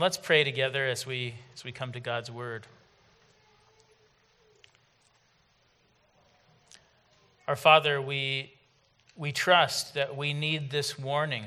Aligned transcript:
Let's 0.00 0.16
pray 0.16 0.44
together 0.44 0.86
as 0.86 1.04
we, 1.04 1.34
as 1.54 1.62
we 1.62 1.72
come 1.72 1.92
to 1.92 2.00
God's 2.00 2.30
word. 2.30 2.66
Our 7.46 7.54
Father, 7.54 8.00
we, 8.00 8.54
we 9.14 9.30
trust 9.30 9.92
that 9.92 10.16
we 10.16 10.32
need 10.32 10.70
this 10.70 10.98
warning 10.98 11.44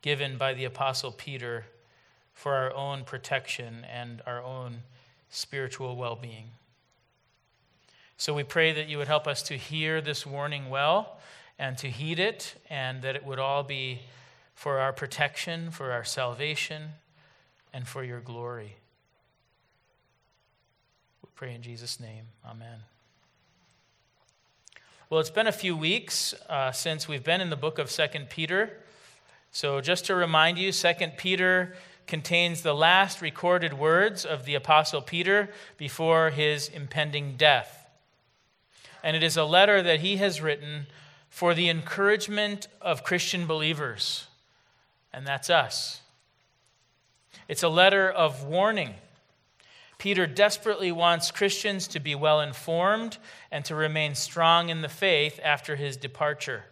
given 0.00 0.38
by 0.38 0.54
the 0.54 0.64
Apostle 0.64 1.12
Peter 1.12 1.66
for 2.32 2.54
our 2.54 2.72
own 2.72 3.04
protection 3.04 3.84
and 3.92 4.22
our 4.26 4.42
own 4.42 4.78
spiritual 5.28 5.94
well 5.94 6.16
being. 6.16 6.52
So 8.16 8.32
we 8.32 8.44
pray 8.44 8.72
that 8.72 8.88
you 8.88 8.96
would 8.96 9.08
help 9.08 9.26
us 9.26 9.42
to 9.42 9.58
hear 9.58 10.00
this 10.00 10.24
warning 10.24 10.70
well 10.70 11.18
and 11.58 11.76
to 11.76 11.90
heed 11.90 12.18
it, 12.18 12.54
and 12.70 13.02
that 13.02 13.14
it 13.14 13.26
would 13.26 13.38
all 13.38 13.62
be 13.62 14.00
for 14.54 14.78
our 14.78 14.94
protection, 14.94 15.70
for 15.70 15.92
our 15.92 16.02
salvation 16.02 16.92
and 17.72 17.86
for 17.86 18.04
your 18.04 18.20
glory. 18.20 18.76
We 21.22 21.30
pray 21.34 21.54
in 21.54 21.62
Jesus' 21.62 21.98
name. 22.00 22.24
Amen. 22.46 22.80
Well, 25.08 25.20
it's 25.20 25.30
been 25.30 25.46
a 25.46 25.52
few 25.52 25.76
weeks 25.76 26.34
uh, 26.48 26.72
since 26.72 27.06
we've 27.06 27.24
been 27.24 27.40
in 27.40 27.50
the 27.50 27.56
book 27.56 27.78
of 27.78 27.90
Second 27.90 28.30
Peter. 28.30 28.78
So, 29.50 29.80
just 29.80 30.06
to 30.06 30.14
remind 30.14 30.58
you, 30.58 30.72
Second 30.72 31.18
Peter 31.18 31.74
contains 32.06 32.62
the 32.62 32.74
last 32.74 33.20
recorded 33.20 33.74
words 33.74 34.24
of 34.24 34.44
the 34.44 34.54
Apostle 34.54 35.02
Peter 35.02 35.50
before 35.76 36.30
his 36.30 36.68
impending 36.68 37.36
death. 37.36 37.86
And 39.02 39.16
it 39.16 39.22
is 39.22 39.36
a 39.36 39.44
letter 39.44 39.82
that 39.82 40.00
he 40.00 40.16
has 40.16 40.40
written 40.40 40.86
for 41.28 41.54
the 41.54 41.68
encouragement 41.68 42.68
of 42.80 43.04
Christian 43.04 43.46
believers, 43.46 44.26
and 45.12 45.26
that's 45.26 45.48
us. 45.48 46.01
It's 47.48 47.62
a 47.62 47.68
letter 47.68 48.10
of 48.10 48.44
warning. 48.44 48.94
Peter 49.98 50.26
desperately 50.26 50.90
wants 50.90 51.30
Christians 51.30 51.86
to 51.88 52.00
be 52.00 52.14
well 52.14 52.40
informed 52.40 53.18
and 53.50 53.64
to 53.64 53.74
remain 53.74 54.14
strong 54.14 54.68
in 54.68 54.82
the 54.82 54.88
faith 54.88 55.38
after 55.44 55.76
his 55.76 55.96
departure. 55.96 56.64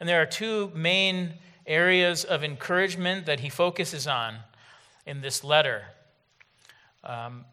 And 0.00 0.08
there 0.08 0.20
are 0.20 0.26
two 0.26 0.72
main 0.74 1.34
areas 1.66 2.24
of 2.24 2.42
encouragement 2.42 3.26
that 3.26 3.40
he 3.40 3.48
focuses 3.48 4.06
on 4.06 4.38
in 5.06 5.20
this 5.20 5.44
letter. 5.44 5.84
Um, 7.04 7.44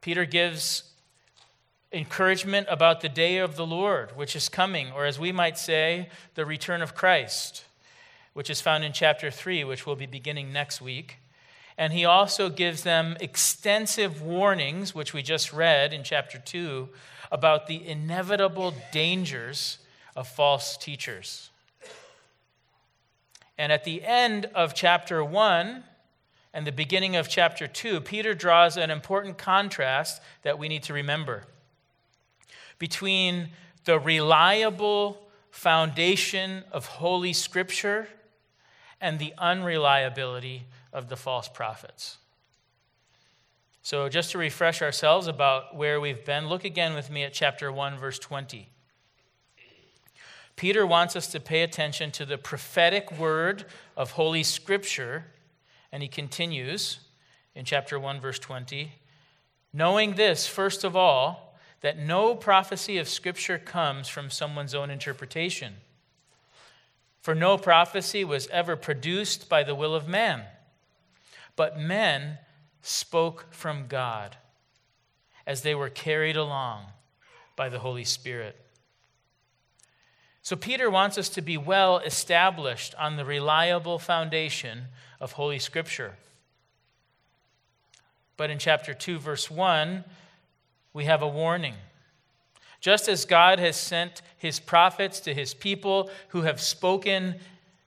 Peter 0.00 0.24
gives 0.24 0.84
encouragement 1.92 2.68
about 2.70 3.00
the 3.00 3.08
day 3.08 3.38
of 3.38 3.56
the 3.56 3.66
Lord, 3.66 4.16
which 4.16 4.34
is 4.34 4.48
coming, 4.48 4.90
or 4.92 5.04
as 5.04 5.18
we 5.18 5.32
might 5.32 5.58
say, 5.58 6.08
the 6.34 6.46
return 6.46 6.82
of 6.82 6.94
Christ 6.94 7.64
which 8.36 8.50
is 8.50 8.60
found 8.60 8.84
in 8.84 8.92
chapter 8.92 9.30
3, 9.30 9.64
which 9.64 9.86
we'll 9.86 9.96
be 9.96 10.04
beginning 10.04 10.52
next 10.52 10.82
week. 10.82 11.16
And 11.78 11.90
he 11.90 12.04
also 12.04 12.50
gives 12.50 12.82
them 12.82 13.16
extensive 13.18 14.20
warnings, 14.20 14.94
which 14.94 15.14
we 15.14 15.22
just 15.22 15.54
read 15.54 15.94
in 15.94 16.04
chapter 16.04 16.38
2, 16.38 16.86
about 17.32 17.66
the 17.66 17.88
inevitable 17.88 18.74
dangers 18.92 19.78
of 20.14 20.28
false 20.28 20.76
teachers. 20.76 21.48
And 23.56 23.72
at 23.72 23.84
the 23.84 24.04
end 24.04 24.50
of 24.54 24.74
chapter 24.74 25.24
1 25.24 25.82
and 26.52 26.66
the 26.66 26.72
beginning 26.72 27.16
of 27.16 27.30
chapter 27.30 27.66
2, 27.66 28.02
Peter 28.02 28.34
draws 28.34 28.76
an 28.76 28.90
important 28.90 29.38
contrast 29.38 30.20
that 30.42 30.58
we 30.58 30.68
need 30.68 30.82
to 30.82 30.92
remember 30.92 31.44
between 32.78 33.48
the 33.86 33.98
reliable 33.98 35.26
foundation 35.50 36.64
of 36.70 36.84
Holy 36.84 37.32
Scripture 37.32 38.08
and 39.00 39.18
the 39.18 39.34
unreliability 39.38 40.66
of 40.92 41.08
the 41.08 41.16
false 41.16 41.48
prophets. 41.48 42.18
So, 43.82 44.08
just 44.08 44.32
to 44.32 44.38
refresh 44.38 44.82
ourselves 44.82 45.28
about 45.28 45.76
where 45.76 46.00
we've 46.00 46.24
been, 46.24 46.48
look 46.48 46.64
again 46.64 46.94
with 46.94 47.10
me 47.10 47.22
at 47.22 47.32
chapter 47.32 47.70
1, 47.70 47.98
verse 47.98 48.18
20. 48.18 48.68
Peter 50.56 50.86
wants 50.86 51.14
us 51.14 51.26
to 51.28 51.38
pay 51.38 51.62
attention 51.62 52.10
to 52.10 52.24
the 52.24 52.38
prophetic 52.38 53.16
word 53.16 53.66
of 53.96 54.12
Holy 54.12 54.42
Scripture, 54.42 55.26
and 55.92 56.02
he 56.02 56.08
continues 56.08 57.00
in 57.54 57.64
chapter 57.64 57.98
1, 57.98 58.20
verse 58.20 58.38
20 58.38 58.92
knowing 59.76 60.14
this, 60.14 60.46
first 60.46 60.84
of 60.84 60.96
all, 60.96 61.54
that 61.82 61.98
no 61.98 62.34
prophecy 62.34 62.96
of 62.96 63.08
Scripture 63.08 63.58
comes 63.58 64.08
from 64.08 64.30
someone's 64.30 64.74
own 64.74 64.90
interpretation. 64.90 65.74
For 67.26 67.34
no 67.34 67.58
prophecy 67.58 68.22
was 68.22 68.46
ever 68.52 68.76
produced 68.76 69.48
by 69.48 69.64
the 69.64 69.74
will 69.74 69.96
of 69.96 70.06
man, 70.06 70.44
but 71.56 71.76
men 71.76 72.38
spoke 72.82 73.46
from 73.50 73.88
God 73.88 74.36
as 75.44 75.62
they 75.62 75.74
were 75.74 75.88
carried 75.88 76.36
along 76.36 76.84
by 77.56 77.68
the 77.68 77.80
Holy 77.80 78.04
Spirit. 78.04 78.54
So, 80.40 80.54
Peter 80.54 80.88
wants 80.88 81.18
us 81.18 81.28
to 81.30 81.42
be 81.42 81.56
well 81.56 81.98
established 81.98 82.94
on 82.94 83.16
the 83.16 83.24
reliable 83.24 83.98
foundation 83.98 84.84
of 85.20 85.32
Holy 85.32 85.58
Scripture. 85.58 86.14
But 88.36 88.50
in 88.50 88.60
chapter 88.60 88.94
2, 88.94 89.18
verse 89.18 89.50
1, 89.50 90.04
we 90.92 91.06
have 91.06 91.22
a 91.22 91.26
warning. 91.26 91.74
Just 92.86 93.08
as 93.08 93.24
God 93.24 93.58
has 93.58 93.74
sent 93.74 94.22
his 94.38 94.60
prophets 94.60 95.18
to 95.18 95.34
his 95.34 95.54
people 95.54 96.08
who 96.28 96.42
have 96.42 96.60
spoken 96.60 97.34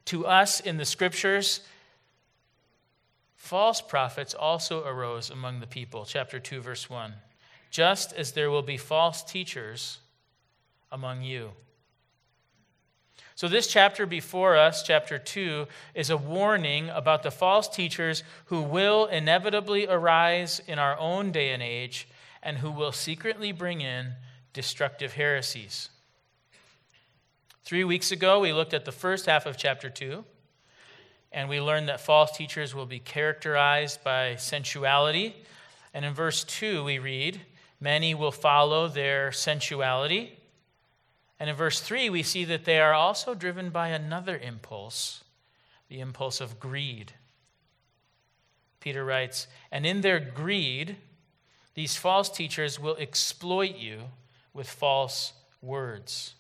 to 0.03 0.27
us 0.27 0.59
in 0.59 0.75
the 0.75 0.83
scriptures, 0.83 1.61
false 3.37 3.79
prophets 3.79 4.33
also 4.33 4.85
arose 4.85 5.29
among 5.29 5.61
the 5.61 5.67
people. 5.67 6.03
Chapter 6.03 6.37
2, 6.37 6.59
verse 6.59 6.89
1. 6.89 7.13
Just 7.71 8.11
as 8.11 8.33
there 8.33 8.51
will 8.51 8.61
be 8.61 8.75
false 8.75 9.23
teachers 9.23 9.99
among 10.91 11.21
you. 11.21 11.51
So, 13.35 13.47
this 13.47 13.67
chapter 13.67 14.05
before 14.05 14.57
us, 14.57 14.83
chapter 14.83 15.17
2, 15.17 15.65
is 15.95 16.09
a 16.09 16.17
warning 16.17 16.89
about 16.89 17.23
the 17.23 17.31
false 17.31 17.69
teachers 17.69 18.21
who 18.47 18.61
will 18.61 19.05
inevitably 19.05 19.87
arise 19.87 20.59
in 20.67 20.77
our 20.77 20.99
own 20.99 21.31
day 21.31 21.53
and 21.53 21.63
age 21.63 22.05
and 22.43 22.57
who 22.57 22.69
will 22.69 22.91
secretly 22.91 23.53
bring 23.53 23.79
in 23.79 24.15
destructive 24.59 25.13
heresies. 25.13 25.87
Three 27.63 27.85
weeks 27.85 28.11
ago, 28.11 28.41
we 28.41 28.51
looked 28.51 28.73
at 28.73 28.83
the 28.83 28.91
first 28.91 29.25
half 29.25 29.45
of 29.45 29.55
chapter 29.55 29.89
2, 29.89 30.25
and 31.31 31.47
we 31.47 31.61
learned 31.61 31.87
that 31.87 32.01
false 32.01 32.35
teachers 32.35 32.75
will 32.75 32.85
be 32.85 32.99
characterized 32.99 34.03
by 34.03 34.35
sensuality. 34.35 35.33
And 35.93 36.03
in 36.03 36.13
verse 36.13 36.43
2, 36.43 36.83
we 36.83 36.99
read, 36.99 37.39
Many 37.79 38.13
will 38.13 38.33
follow 38.33 38.89
their 38.89 39.31
sensuality. 39.31 40.37
And 41.39 41.49
in 41.49 41.55
verse 41.55 41.79
3, 41.79 42.09
we 42.09 42.21
see 42.21 42.43
that 42.43 42.65
they 42.65 42.81
are 42.81 42.93
also 42.93 43.33
driven 43.33 43.69
by 43.69 43.87
another 43.87 44.37
impulse, 44.37 45.23
the 45.87 46.01
impulse 46.01 46.41
of 46.41 46.59
greed. 46.59 47.13
Peter 48.81 49.05
writes, 49.05 49.47
And 49.71 49.85
in 49.85 50.01
their 50.01 50.19
greed, 50.19 50.97
these 51.75 51.95
false 51.95 52.29
teachers 52.29 52.77
will 52.77 52.97
exploit 52.97 53.77
you 53.77 54.01
with 54.53 54.69
false 54.69 55.33
words. 55.61 56.35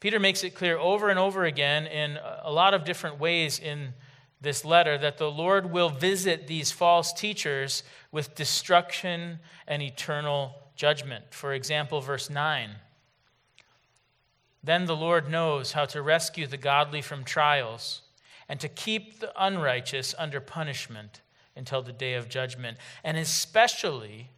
Peter 0.00 0.20
makes 0.20 0.44
it 0.44 0.54
clear 0.54 0.76
over 0.76 1.08
and 1.08 1.18
over 1.18 1.44
again 1.44 1.86
in 1.86 2.18
a 2.42 2.52
lot 2.52 2.74
of 2.74 2.84
different 2.84 3.18
ways 3.18 3.58
in 3.58 3.94
this 4.38 4.62
letter 4.62 4.98
that 4.98 5.16
the 5.16 5.30
Lord 5.30 5.72
will 5.72 5.88
visit 5.88 6.46
these 6.46 6.70
false 6.70 7.12
teachers 7.12 7.82
with 8.12 8.34
destruction 8.34 9.38
and 9.66 9.82
eternal 9.82 10.54
judgment. 10.76 11.24
For 11.30 11.54
example, 11.54 12.02
verse 12.02 12.28
9 12.28 12.72
Then 14.62 14.84
the 14.84 14.94
Lord 14.94 15.30
knows 15.30 15.72
how 15.72 15.86
to 15.86 16.02
rescue 16.02 16.46
the 16.46 16.58
godly 16.58 17.00
from 17.00 17.24
trials 17.24 18.02
and 18.46 18.60
to 18.60 18.68
keep 18.68 19.20
the 19.20 19.32
unrighteous 19.42 20.14
under 20.18 20.40
punishment 20.40 21.22
until 21.56 21.82
the 21.82 21.92
day 21.92 22.14
of 22.14 22.28
judgment, 22.28 22.76
and 23.02 23.16
especially 23.16 24.28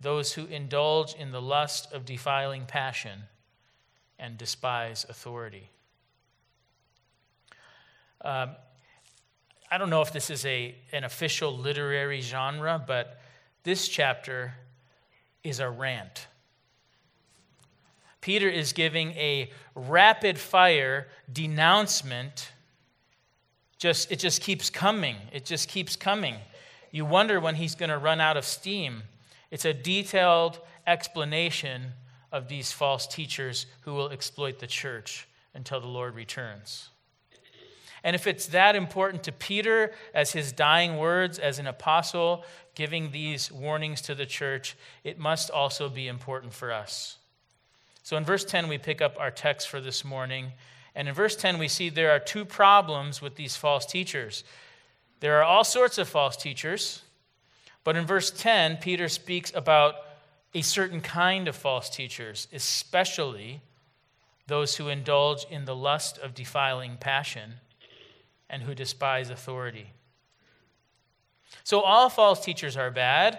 those 0.00 0.32
who 0.32 0.46
indulge 0.46 1.14
in 1.14 1.32
the 1.32 1.40
lust 1.40 1.92
of 1.92 2.04
defiling 2.04 2.66
passion 2.66 3.20
and 4.18 4.36
despise 4.38 5.06
authority. 5.08 5.70
Um, 8.22 8.50
I 9.70 9.78
don't 9.78 9.90
know 9.90 10.02
if 10.02 10.12
this 10.12 10.30
is 10.30 10.44
a, 10.46 10.74
an 10.92 11.04
official 11.04 11.56
literary 11.56 12.20
genre, 12.20 12.82
but 12.84 13.20
this 13.62 13.88
chapter 13.88 14.54
is 15.42 15.60
a 15.60 15.68
rant. 15.68 16.26
Peter 18.20 18.48
is 18.48 18.72
giving 18.72 19.12
a 19.12 19.50
rapid 19.74 20.38
fire 20.38 21.06
denouncement. 21.32 22.50
Just, 23.78 24.10
it 24.10 24.18
just 24.18 24.40
keeps 24.42 24.70
coming. 24.70 25.16
It 25.32 25.44
just 25.44 25.68
keeps 25.68 25.94
coming. 25.94 26.36
You 26.90 27.04
wonder 27.04 27.38
when 27.40 27.54
he's 27.54 27.74
going 27.74 27.90
to 27.90 27.98
run 27.98 28.20
out 28.20 28.36
of 28.36 28.44
steam. 28.44 29.02
It's 29.50 29.64
a 29.64 29.72
detailed 29.72 30.60
explanation 30.86 31.92
of 32.32 32.48
these 32.48 32.72
false 32.72 33.06
teachers 33.06 33.66
who 33.82 33.94
will 33.94 34.10
exploit 34.10 34.58
the 34.58 34.66
church 34.66 35.28
until 35.54 35.80
the 35.80 35.86
Lord 35.86 36.14
returns. 36.14 36.90
And 38.04 38.14
if 38.14 38.26
it's 38.26 38.46
that 38.48 38.76
important 38.76 39.24
to 39.24 39.32
Peter 39.32 39.92
as 40.14 40.32
his 40.32 40.52
dying 40.52 40.96
words 40.96 41.38
as 41.38 41.58
an 41.58 41.66
apostle 41.66 42.44
giving 42.74 43.10
these 43.10 43.50
warnings 43.50 44.00
to 44.02 44.14
the 44.14 44.26
church, 44.26 44.76
it 45.02 45.18
must 45.18 45.50
also 45.50 45.88
be 45.88 46.06
important 46.06 46.52
for 46.52 46.72
us. 46.72 47.16
So 48.02 48.16
in 48.16 48.24
verse 48.24 48.44
10, 48.44 48.68
we 48.68 48.78
pick 48.78 49.02
up 49.02 49.16
our 49.18 49.32
text 49.32 49.68
for 49.68 49.80
this 49.80 50.04
morning. 50.04 50.52
And 50.94 51.08
in 51.08 51.14
verse 51.14 51.34
10, 51.34 51.58
we 51.58 51.66
see 51.66 51.88
there 51.88 52.12
are 52.12 52.20
two 52.20 52.44
problems 52.44 53.20
with 53.20 53.34
these 53.34 53.56
false 53.56 53.84
teachers. 53.84 54.44
There 55.18 55.38
are 55.38 55.42
all 55.42 55.64
sorts 55.64 55.98
of 55.98 56.08
false 56.08 56.36
teachers, 56.36 57.02
but 57.86 57.94
in 57.94 58.04
verse 58.04 58.32
10, 58.32 58.78
Peter 58.78 59.08
speaks 59.08 59.52
about 59.54 59.94
a 60.52 60.60
certain 60.60 61.00
kind 61.00 61.46
of 61.46 61.54
false 61.54 61.88
teachers, 61.88 62.48
especially 62.52 63.60
those 64.48 64.74
who 64.74 64.88
indulge 64.88 65.46
in 65.52 65.66
the 65.66 65.76
lust 65.76 66.18
of 66.18 66.34
defiling 66.34 66.96
passion 66.96 67.54
and 68.50 68.64
who 68.64 68.74
despise 68.74 69.30
authority. 69.30 69.92
So, 71.62 71.80
all 71.80 72.08
false 72.08 72.44
teachers 72.44 72.76
are 72.76 72.90
bad, 72.90 73.38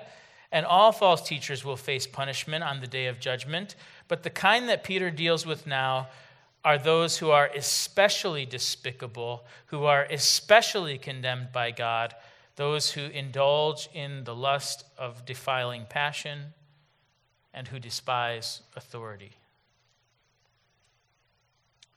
and 0.49 0.65
all 0.65 0.93
false 0.93 1.27
teachers 1.27 1.65
will 1.65 1.75
face 1.75 2.07
punishment 2.07 2.63
on 2.63 2.79
the 2.79 2.87
day 2.87 3.07
of 3.07 3.19
judgment. 3.19 3.75
But 4.07 4.23
the 4.23 4.29
kind 4.29 4.69
that 4.69 4.85
Peter 4.85 5.11
deals 5.11 5.45
with 5.45 5.67
now 5.67 6.07
are 6.63 6.77
those 6.77 7.17
who 7.17 7.31
are 7.31 7.49
especially 7.53 8.45
despicable, 8.45 9.43
who 9.65 9.83
are 9.83 10.07
especially 10.09 10.97
condemned 10.97 11.51
by 11.51 11.71
God, 11.71 12.15
those 12.57 12.91
who 12.91 13.05
indulge 13.05 13.87
in 13.93 14.25
the 14.25 14.35
lust 14.35 14.83
of 14.97 15.25
defiling 15.25 15.85
passion 15.89 16.53
and 17.53 17.69
who 17.69 17.79
despise 17.79 18.61
authority. 18.75 19.31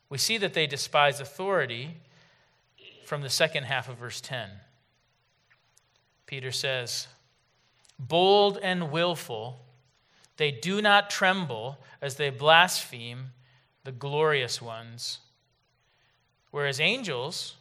We 0.09 0.19
see 0.19 0.39
that 0.39 0.55
they 0.55 0.67
despise 0.67 1.19
authority 1.19 1.97
from 3.05 3.23
the 3.23 3.29
second 3.29 3.65
half 3.65 3.89
of 3.89 3.99
verse 3.99 4.21
10. 4.21 4.49
Peter 6.27 6.53
says, 6.53 7.09
Bold 7.99 8.59
and 8.63 8.93
willful 8.93 9.61
they 10.37 10.51
do 10.51 10.81
not 10.81 11.11
tremble 11.11 11.79
as 12.01 12.15
they 12.15 12.31
blaspheme 12.31 13.33
the 13.85 13.93
glorious 13.93 14.63
ones. 14.63 15.19
Whereas 16.51 16.81
angels, 16.81 17.57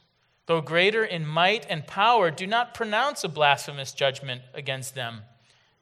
though 0.49 0.61
greater 0.61 1.05
in 1.05 1.27
might 1.27 1.63
and 1.69 1.85
power, 1.85 2.31
do 2.31 2.47
not 2.47 2.73
pronounce 2.73 3.23
a 3.23 3.29
blasphemous 3.29 3.91
judgment 3.91 4.41
against 4.55 4.95
them 4.95 5.21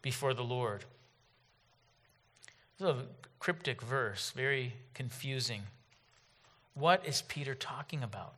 before 0.01 0.33
the 0.33 0.43
Lord. 0.43 0.83
This 2.77 2.89
is 2.89 3.01
a 3.01 3.05
cryptic 3.39 3.81
verse, 3.81 4.33
very 4.35 4.73
confusing. 4.93 5.61
What 6.73 7.07
is 7.07 7.21
Peter 7.21 7.55
talking 7.55 8.03
about? 8.03 8.33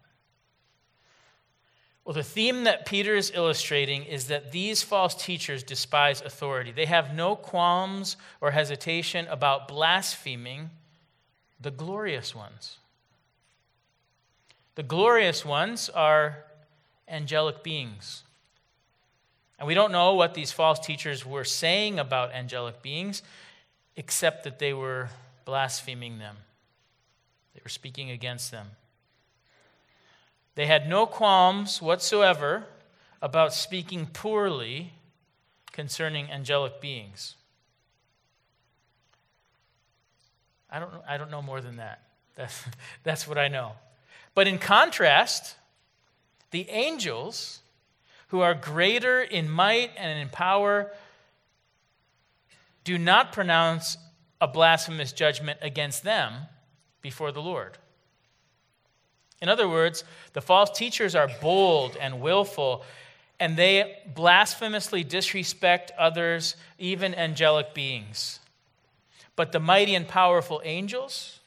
Well, 2.06 2.14
the 2.14 2.22
theme 2.22 2.64
that 2.66 2.86
Peter 2.86 3.16
is 3.16 3.32
illustrating 3.34 4.04
is 4.04 4.28
that 4.28 4.52
these 4.52 4.84
false 4.84 5.16
teachers 5.16 5.64
despise 5.64 6.22
authority. 6.22 6.72
They 6.72 6.86
have 6.86 7.12
no 7.12 7.36
qualms 7.36 8.18
or 8.40 8.52
hesitation 8.52 9.26
about 9.32 9.68
blaspheming 9.68 10.70
the 11.60 11.72
glorious 11.72 12.36
ones. 12.36 12.78
The 14.76 14.84
glorious 14.84 15.44
ones 15.44 15.90
are 15.90 16.46
angelic 17.08 17.64
beings. 17.64 18.24
And 19.58 19.68
we 19.68 19.74
don't 19.74 19.92
know 19.92 20.14
what 20.14 20.34
these 20.34 20.52
false 20.52 20.80
teachers 20.80 21.26
were 21.26 21.44
saying 21.44 22.00
about 22.00 22.32
angelic 22.32 22.82
beings, 22.82 23.22
except 23.96 24.46
that 24.46 24.60
they 24.60 24.74
were 24.74 25.10
blaspheming 25.44 26.20
them, 26.20 26.38
they 27.54 27.62
were 27.64 27.70
speaking 27.70 28.12
against 28.12 28.52
them. 28.52 28.68
They 30.56 30.66
had 30.66 30.88
no 30.88 31.06
qualms 31.06 31.82
whatsoever 31.82 32.66
about 33.22 33.54
speaking 33.54 34.06
poorly 34.06 34.94
concerning 35.72 36.30
angelic 36.30 36.82
beings. 36.82 37.36
I 40.70 40.80
don't, 40.80 40.92
I 41.08 41.18
don't 41.18 41.32
know 41.32 41.42
more 41.42 41.62
than 41.62 41.78
that. 41.78 42.04
That's, 42.36 42.64
that's 43.04 43.28
what 43.28 43.38
I 43.38 43.50
know. 43.50 43.74
But 44.40 44.48
in 44.48 44.58
contrast, 44.58 45.58
the 46.52 46.70
angels, 46.70 47.60
who 48.30 48.40
are 48.40 48.54
greater 48.54 49.22
in 49.22 49.50
might 49.50 49.92
and 49.98 50.18
in 50.18 50.30
power, 50.30 50.94
do 52.86 52.98
not 52.98 53.34
pronounce 53.34 53.98
a 54.40 54.48
blasphemous 54.48 55.12
judgment 55.12 55.60
against 55.62 56.06
them 56.06 56.34
before 57.02 57.34
the 57.34 57.42
Lord. 57.42 57.78
In 59.42 59.50
other 59.50 59.68
words, 59.68 60.06
the 60.32 60.40
false 60.40 60.70
teachers 60.70 61.16
are 61.16 61.30
bold 61.42 61.98
and 62.00 62.22
willful, 62.22 62.86
and 63.42 63.58
they 63.58 63.98
blasphemously 64.16 65.04
disrespect 65.04 65.92
others, 66.00 66.56
even 66.78 67.14
angelic 67.14 67.74
beings. 67.74 68.40
But 69.36 69.52
the 69.52 69.60
mighty 69.60 69.96
and 69.96 70.08
powerful 70.08 70.62
angels, 70.64 71.39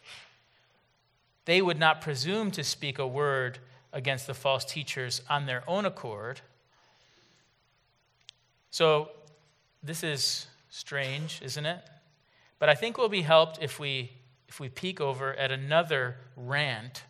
they 1.45 1.61
would 1.61 1.79
not 1.79 2.01
presume 2.01 2.51
to 2.53 2.65
speak 2.65 2.99
a 2.99 3.07
word 3.07 3.59
against 3.93 4.27
the 4.27 4.35
false 4.35 4.65
teachers 4.65 5.21
on 5.29 5.47
their 5.47 5.63
own 5.69 5.85
accord. 5.85 6.41
So, 8.71 9.11
this 9.83 10.03
is 10.03 10.47
strange, 10.71 11.41
isn't 11.43 11.67
it? 11.67 11.79
But 12.59 12.69
I 12.69 12.75
think 12.75 12.97
we'll 12.97 13.09
be 13.09 13.23
helped 13.23 13.59
if 13.61 13.79
we, 13.79 14.13
if 14.49 14.61
we 14.61 14.69
peek 14.69 15.01
over 15.01 15.35
at 15.35 15.51
another 15.51 16.17
rant 16.37 17.03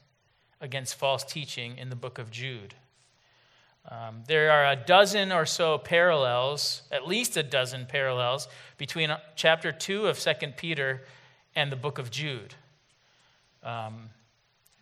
against 0.61 0.95
false 0.95 1.25
teaching 1.25 1.77
in 1.77 1.91
the 1.91 1.97
book 1.97 2.19
of 2.19 2.31
Jude. 2.31 2.75
Um, 3.91 4.23
there 4.29 4.51
are 4.51 4.71
a 4.73 4.77
dozen 4.77 5.33
or 5.33 5.45
so 5.45 5.77
parallels, 5.77 6.83
at 6.91 7.07
least 7.07 7.37
a 7.37 7.43
dozen 7.43 7.87
parallels, 7.87 8.49
between 8.79 9.11
chapter 9.35 9.73
2 9.73 10.07
of 10.07 10.19
2 10.19 10.33
Peter 10.57 11.03
and 11.55 11.71
the 11.71 11.77
book 11.77 11.99
of 11.99 12.11
Jude. 12.11 12.55
Um, 13.63 14.09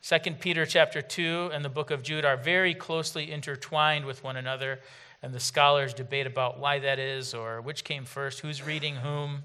2 0.02 0.18
Peter 0.40 0.64
chapter 0.64 1.02
2 1.02 1.50
and 1.52 1.62
the 1.62 1.68
book 1.68 1.90
of 1.90 2.02
Jude 2.02 2.24
are 2.24 2.36
very 2.36 2.74
closely 2.74 3.30
intertwined 3.30 4.06
with 4.06 4.24
one 4.24 4.36
another, 4.36 4.80
and 5.22 5.34
the 5.34 5.40
scholars 5.40 5.92
debate 5.92 6.26
about 6.26 6.58
why 6.58 6.78
that 6.78 6.98
is 6.98 7.34
or 7.34 7.60
which 7.60 7.84
came 7.84 8.06
first, 8.06 8.40
who's 8.40 8.62
reading 8.62 8.96
whom. 8.96 9.42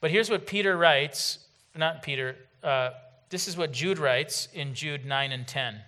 But 0.00 0.12
here's 0.12 0.30
what 0.30 0.46
Peter 0.46 0.76
writes, 0.76 1.40
not 1.74 2.02
Peter, 2.02 2.36
uh, 2.62 2.90
this 3.28 3.48
is 3.48 3.56
what 3.56 3.72
Jude 3.72 3.98
writes 3.98 4.46
in 4.54 4.74
Jude 4.74 5.04
9 5.04 5.32
and 5.32 5.46
10 5.48 5.80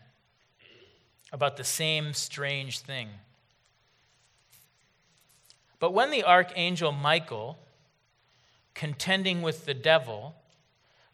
about 1.33 1.57
the 1.57 1.65
same 1.65 2.15
strange 2.15 2.81
thing. 2.81 3.09
But 5.79 5.93
when 5.93 6.11
the 6.11 6.25
archangel 6.25 6.91
Michael, 6.91 7.59
contending 8.75 9.43
with 9.43 9.67
the 9.67 9.75
devil, 9.75 10.35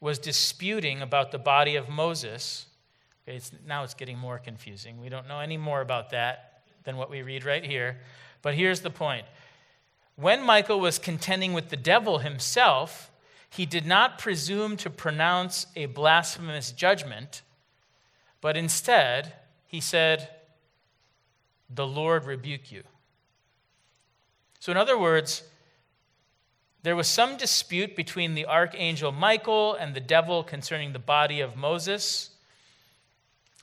was 0.02 0.18
disputing 0.18 1.00
about 1.00 1.30
the 1.30 1.38
body 1.38 1.76
of 1.76 1.88
Moses, 1.88 2.66
okay, 3.23 3.37
it's, 3.37 3.52
now 3.64 3.85
it's 3.85 3.94
getting 3.94 4.18
more 4.18 4.37
confusing. 4.37 5.00
We 5.00 5.09
don't 5.09 5.28
know 5.28 5.38
any 5.38 5.56
more 5.56 5.80
about 5.80 6.11
that 6.11 6.64
than 6.82 6.97
what 6.97 7.09
we 7.09 7.23
read 7.23 7.44
right 7.44 7.64
here. 7.64 7.99
But 8.42 8.54
here's 8.54 8.80
the 8.80 8.90
point. 8.90 9.25
When 10.16 10.42
Michael 10.42 10.80
was 10.80 10.99
contending 10.99 11.52
with 11.52 11.68
the 11.68 11.76
devil 11.76 12.18
himself, 12.18 13.12
he 13.49 13.64
did 13.64 13.87
not 13.87 14.18
presume 14.18 14.76
to 14.78 14.90
pronounce 14.90 15.68
a 15.76 15.87
blasphemous 15.87 16.73
judgment, 16.73 17.42
but 18.40 18.56
instead 18.56 19.35
he 19.68 19.80
said, 19.80 20.28
The 21.71 21.87
Lord 21.87 22.25
rebuke 22.25 22.73
you. 22.73 22.82
So, 24.59 24.73
in 24.73 24.78
other 24.78 24.99
words, 24.99 25.44
there 26.83 26.97
was 26.97 27.07
some 27.07 27.37
dispute 27.37 27.95
between 27.95 28.35
the 28.35 28.47
archangel 28.47 29.12
Michael 29.12 29.75
and 29.75 29.95
the 29.95 30.01
devil 30.01 30.43
concerning 30.43 30.93
the 30.93 30.99
body 30.99 31.41
of 31.41 31.57
Moses. 31.57 32.31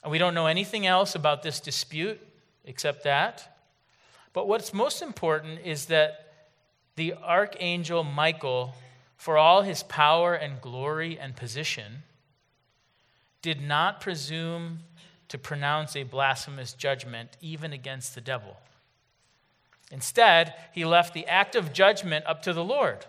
We 0.07 0.17
don't 0.17 0.33
know 0.33 0.47
anything 0.47 0.85
else 0.85 1.15
about 1.15 1.43
this 1.43 1.59
dispute 1.59 2.19
except 2.63 3.03
that. 3.03 3.57
But 4.31 4.47
what's 4.47 4.73
most 4.73 5.01
important 5.01 5.59
is 5.65 5.87
that 5.87 6.33
the 6.95 7.13
archangel 7.15 8.03
Michael 8.03 8.73
for 9.19 9.37
all 9.37 9.63
his 9.63 9.83
power 9.83 10.33
and 10.33 10.61
glory 10.61 11.19
and 11.19 11.35
position, 11.35 12.03
did 13.41 13.61
not 13.61 13.99
presume 13.99 14.79
to 15.27 15.37
pronounce 15.37 15.93
a 15.93 16.03
blasphemous 16.03 16.71
judgment 16.71 17.35
even 17.41 17.73
against 17.73 18.15
the 18.15 18.21
devil. 18.21 18.55
Instead, 19.91 20.53
he 20.73 20.85
left 20.85 21.13
the 21.13 21.27
act 21.27 21.55
of 21.55 21.73
judgment 21.73 22.25
up 22.27 22.41
to 22.43 22.53
the 22.53 22.63
Lord 22.63 23.05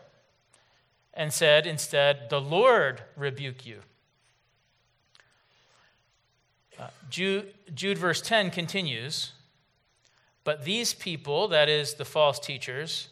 and 1.13 1.33
said, 1.33 1.67
instead, 1.67 2.31
the 2.31 2.41
Lord 2.41 3.03
rebuke 3.17 3.67
you. 3.67 3.81
Uh, 6.79 6.89
Jude, 7.11 7.53
Jude 7.75 7.99
verse 7.99 8.23
10 8.23 8.51
continues, 8.51 9.33
but 10.45 10.65
these 10.65 10.95
people, 10.95 11.49
that 11.49 11.69
is 11.69 11.95
the 11.95 12.07
false 12.07 12.39
teachers, 12.39 13.09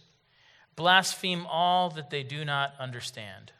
blaspheme 0.74 1.44
all 1.46 1.90
that 1.90 2.08
they 2.08 2.22
do 2.22 2.44
not 2.44 2.72
understand. 2.78 3.52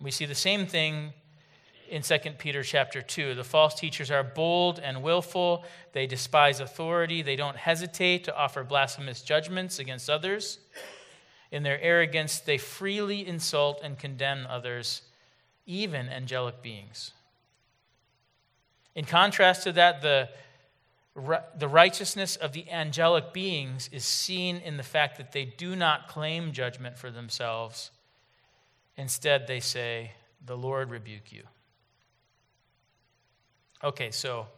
We 0.00 0.10
see 0.10 0.24
the 0.24 0.34
same 0.34 0.66
thing 0.66 1.12
in 1.88 2.02
2 2.02 2.18
Peter 2.38 2.62
chapter 2.62 3.02
2. 3.02 3.34
The 3.34 3.44
false 3.44 3.74
teachers 3.74 4.10
are 4.10 4.24
bold 4.24 4.78
and 4.78 5.02
willful. 5.02 5.64
They 5.92 6.06
despise 6.06 6.60
authority. 6.60 7.22
They 7.22 7.36
don't 7.36 7.56
hesitate 7.56 8.24
to 8.24 8.36
offer 8.36 8.64
blasphemous 8.64 9.22
judgments 9.22 9.78
against 9.78 10.10
others. 10.10 10.58
In 11.50 11.62
their 11.62 11.80
arrogance, 11.80 12.40
they 12.40 12.58
freely 12.58 13.26
insult 13.26 13.80
and 13.82 13.98
condemn 13.98 14.46
others, 14.48 15.02
even 15.64 16.08
angelic 16.08 16.62
beings. 16.62 17.12
In 18.94 19.04
contrast 19.04 19.62
to 19.64 19.72
that, 19.72 20.02
the, 20.02 20.28
the 21.56 21.68
righteousness 21.68 22.36
of 22.36 22.52
the 22.52 22.70
angelic 22.70 23.32
beings 23.32 23.88
is 23.92 24.04
seen 24.04 24.56
in 24.56 24.76
the 24.76 24.82
fact 24.82 25.18
that 25.18 25.32
they 25.32 25.44
do 25.44 25.76
not 25.76 26.08
claim 26.08 26.52
judgment 26.52 26.98
for 26.98 27.10
themselves. 27.10 27.90
Instead, 28.96 29.46
they 29.46 29.60
say, 29.60 30.12
The 30.44 30.56
Lord 30.56 30.90
rebuke 30.90 31.30
you. 31.30 31.42
Okay, 33.86 34.10
so 34.10 34.48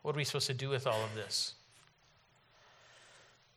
what 0.00 0.16
are 0.16 0.16
we 0.16 0.24
supposed 0.24 0.46
to 0.46 0.54
do 0.54 0.70
with 0.70 0.86
all 0.86 1.04
of 1.04 1.14
this? 1.14 1.52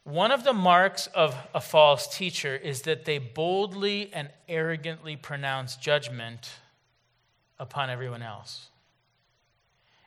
One 0.04 0.32
of 0.32 0.44
the 0.44 0.52
marks 0.52 1.08
of 1.08 1.34
a 1.56 1.62
false 1.62 2.14
teacher 2.14 2.58
is 2.58 2.82
that 2.82 3.06
they 3.06 3.20
boldly 3.20 4.12
and 4.12 4.30
arrogantly 4.50 5.16
pronounce 5.16 5.78
judgment 5.78 6.52
upon 7.58 7.90
everyone 7.90 8.22
else, 8.22 8.68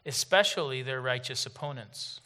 especially 0.04 0.82
their 0.82 1.00
righteous 1.00 1.46
opponents. 1.46 2.20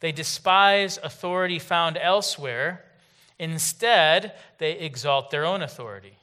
They 0.00 0.12
despise 0.12 0.98
authority 1.02 1.58
found 1.58 1.98
elsewhere. 1.98 2.86
Instead, 3.38 4.32
they 4.56 4.72
exalt 4.72 5.30
their 5.30 5.44
own 5.44 5.60
authority. 5.60 6.16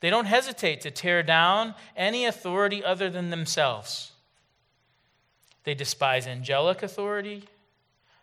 They 0.00 0.10
don't 0.10 0.26
hesitate 0.26 0.82
to 0.82 0.90
tear 0.90 1.22
down 1.22 1.74
any 1.96 2.26
authority 2.26 2.84
other 2.84 3.08
than 3.08 3.30
themselves. 3.30 4.12
They 5.64 5.74
despise 5.74 6.26
angelic 6.26 6.82
authority. 6.82 7.44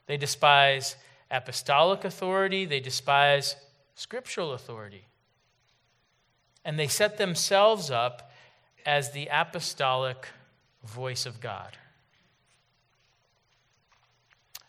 They 0.05 0.17
despise 0.17 0.95
apostolic 1.31 2.05
authority. 2.05 2.65
They 2.65 2.79
despise 2.79 3.55
scriptural 3.95 4.53
authority. 4.53 5.05
And 6.63 6.79
they 6.79 6.87
set 6.87 7.17
themselves 7.17 7.91
up 7.91 8.31
as 8.85 9.11
the 9.11 9.27
apostolic 9.31 10.27
voice 10.83 11.25
of 11.25 11.41
God. 11.41 11.77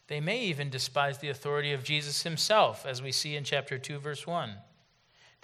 They 0.06 0.20
may 0.20 0.40
even 0.40 0.70
despise 0.70 1.18
the 1.18 1.28
authority 1.28 1.72
of 1.72 1.84
Jesus 1.84 2.22
himself, 2.22 2.84
as 2.86 3.00
we 3.00 3.12
see 3.12 3.36
in 3.36 3.44
chapter 3.44 3.78
2, 3.78 3.98
verse 3.98 4.26
1. 4.26 4.54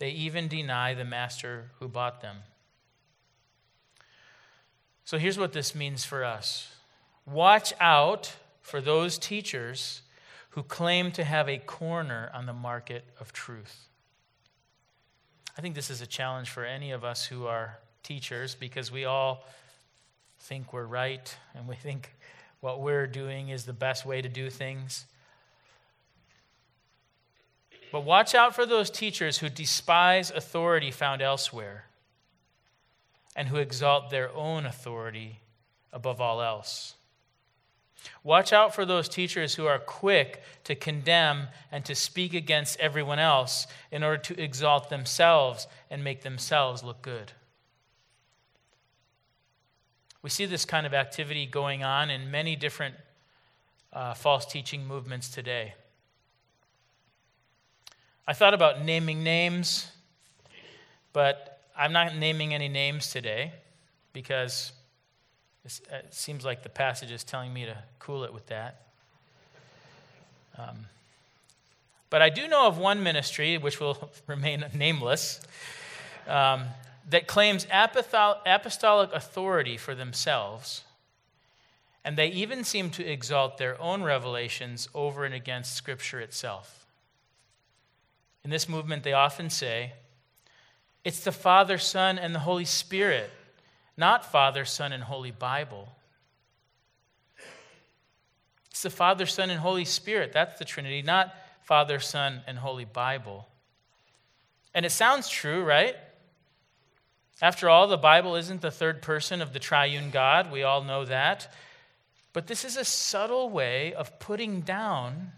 They 0.00 0.11
even 0.11 0.49
deny 0.49 0.95
the 0.95 1.04
master 1.04 1.71
who 1.78 1.87
bought 1.87 2.23
them. 2.23 2.38
So 5.04 5.19
here's 5.19 5.38
what 5.38 5.52
this 5.52 5.75
means 5.75 6.04
for 6.04 6.25
us 6.25 6.69
watch 7.26 7.73
out 7.80 8.35
for 8.62 8.80
those 8.80 9.19
teachers 9.19 10.02
who 10.50 10.62
claim 10.64 11.12
to 11.12 11.23
have 11.23 11.49
a 11.49 11.59
corner 11.59 12.30
on 12.35 12.47
the 12.47 12.52
market 12.52 13.04
of 13.21 13.33
truth. 13.33 13.87
I 15.57 15.61
think 15.61 15.75
this 15.75 15.90
is 15.90 16.00
a 16.00 16.07
challenge 16.07 16.49
for 16.49 16.64
any 16.64 16.90
of 16.90 17.04
us 17.04 17.26
who 17.26 17.47
are 17.47 17.78
teachers 18.02 18.54
because 18.54 18.90
we 18.90 19.04
all 19.04 19.45
think 20.40 20.73
we're 20.73 20.87
right 20.87 21.37
and 21.54 21.69
we 21.69 21.75
think 21.75 22.14
what 22.61 22.80
we're 22.80 23.07
doing 23.07 23.50
is 23.50 23.64
the 23.64 23.73
best 23.73 24.07
way 24.07 24.23
to 24.23 24.28
do 24.28 24.49
things. 24.49 25.04
But 27.92 28.04
watch 28.04 28.35
out 28.35 28.54
for 28.54 28.66
those 28.66 28.90
teachers 28.90 29.38
who 29.38 29.49
despise 29.49 30.30
authority 30.30 30.90
found 30.90 31.23
elsewhere 31.23 31.87
and 33.35 33.49
who 33.49 33.56
exalt 33.56 34.11
their 34.11 34.30
own 34.35 34.66
authority 34.66 35.40
above 35.92 36.20
all 36.20 36.40
else. 36.40 36.94
Watch 38.23 38.52
out 38.52 38.75
for 38.75 38.85
those 38.85 39.09
teachers 39.09 39.54
who 39.54 39.66
are 39.66 39.78
quick 39.78 40.42
to 40.64 40.75
condemn 40.75 41.49
and 41.70 41.85
to 41.85 41.94
speak 41.94 42.32
against 42.32 42.78
everyone 42.80 43.18
else 43.18 43.66
in 43.90 44.02
order 44.02 44.18
to 44.18 44.40
exalt 44.40 44.88
themselves 44.88 45.66
and 45.90 46.02
make 46.02 46.23
themselves 46.23 46.82
look 46.82 47.02
good. 47.02 47.32
We 50.23 50.30
see 50.30 50.47
this 50.47 50.64
kind 50.64 50.87
of 50.87 50.94
activity 50.94 51.47
going 51.47 51.82
on 51.82 52.11
in 52.11 52.30
many 52.30 52.56
different 52.56 52.94
uh, 53.92 54.14
false 54.14 54.47
teaching 54.47 54.87
movements 54.87 55.28
today. 55.28 55.75
I 58.30 58.32
thought 58.32 58.54
about 58.54 58.84
naming 58.84 59.25
names, 59.25 59.90
but 61.12 61.58
I'm 61.76 61.92
not 61.92 62.14
naming 62.14 62.54
any 62.54 62.68
names 62.68 63.10
today 63.10 63.52
because 64.12 64.70
it 65.64 66.14
seems 66.14 66.44
like 66.44 66.62
the 66.62 66.68
passage 66.68 67.10
is 67.10 67.25
telling 67.25 67.52
me 67.52 67.64
to 67.64 67.76
cool 67.99 68.22
it 68.22 68.32
with 68.32 68.46
that. 68.46 68.82
Um, 70.56 70.87
but 72.08 72.22
I 72.22 72.28
do 72.28 72.46
know 72.46 72.68
of 72.68 72.78
one 72.78 73.02
ministry, 73.02 73.58
which 73.58 73.80
will 73.80 74.12
remain 74.28 74.64
nameless, 74.75 75.40
um, 76.28 76.66
that 77.08 77.26
claims 77.26 77.66
apostolic 77.72 79.12
authority 79.12 79.76
for 79.76 79.96
themselves. 79.96 80.84
And 82.04 82.16
they 82.16 82.28
even 82.28 82.62
seem 82.62 82.90
to 82.90 83.04
exalt 83.04 83.58
their 83.58 83.76
own 83.82 84.04
revelations 84.04 84.88
over 84.94 85.25
and 85.25 85.34
against 85.34 85.75
Scripture 85.75 86.20
itself. 86.20 86.79
In 88.44 88.50
this 88.50 88.68
movement, 88.68 89.02
they 89.02 89.12
often 89.12 89.50
say, 89.50 89.92
it's 91.04 91.20
the 91.20 91.32
Father, 91.32 91.78
Son, 91.78 92.18
and 92.18 92.35
the 92.35 92.40
Holy 92.40 92.64
Spirit, 92.64 93.30
not 93.97 94.30
Father, 94.30 94.64
Son, 94.64 94.92
and 94.92 95.02
Holy 95.02 95.30
Bible. 95.30 95.88
It's 98.70 98.82
the 98.82 98.90
Father, 98.90 99.26
Son, 99.26 99.50
and 99.50 99.61
Holy 99.61 99.85
Spirit. 99.85 100.32
That's 100.32 100.59
the 100.59 100.64
Trinity, 100.64 101.02
not 101.02 101.35
Father, 101.62 102.00
Son, 102.00 102.40
and 102.47 102.59
Holy 102.59 102.85
Bible. 102.85 103.47
And 104.75 104.87
it 104.87 104.90
sounds 104.90 105.28
true, 105.28 105.64
right? 105.64 105.97
After 107.42 107.68
all, 107.68 107.88
the 107.88 107.97
Bible 107.97 108.37
isn't 108.37 108.61
the 108.61 108.70
third 108.70 109.02
person 109.02 109.40
of 109.40 109.52
the 109.52 109.59
triune 109.59 110.11
God. 110.11 110.52
We 110.52 110.62
all 110.62 110.85
know 110.85 111.04
that. 111.06 111.52
But 112.32 112.47
this 112.47 112.64
is 112.64 112.76
a 112.76 112.85
subtle 112.85 113.50
way 113.50 113.94
of 113.94 114.18
putting 114.18 114.61
down 114.61 115.32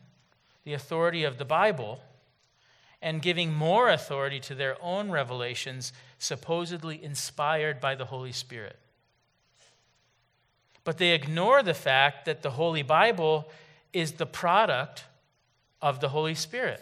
the 0.64 0.74
authority 0.74 1.24
of 1.24 1.38
the 1.38 1.44
Bible 1.44 2.00
and 3.02 3.20
giving 3.20 3.52
more 3.52 3.90
authority 3.90 4.38
to 4.38 4.54
their 4.54 4.76
own 4.80 5.10
revelations, 5.10 5.92
supposedly 6.18 7.02
inspired 7.02 7.80
by 7.80 7.96
the 7.96 8.06
Holy 8.06 8.32
Spirit. 8.32 8.78
But 10.84 10.98
they 10.98 11.10
ignore 11.10 11.62
the 11.62 11.74
fact 11.74 12.24
that 12.24 12.42
the 12.42 12.52
Holy 12.52 12.82
Bible 12.82 13.50
is 13.92 14.12
the 14.12 14.26
product 14.26 15.04
of 15.82 16.00
the 16.00 16.10
Holy 16.10 16.34
Spirit, 16.34 16.80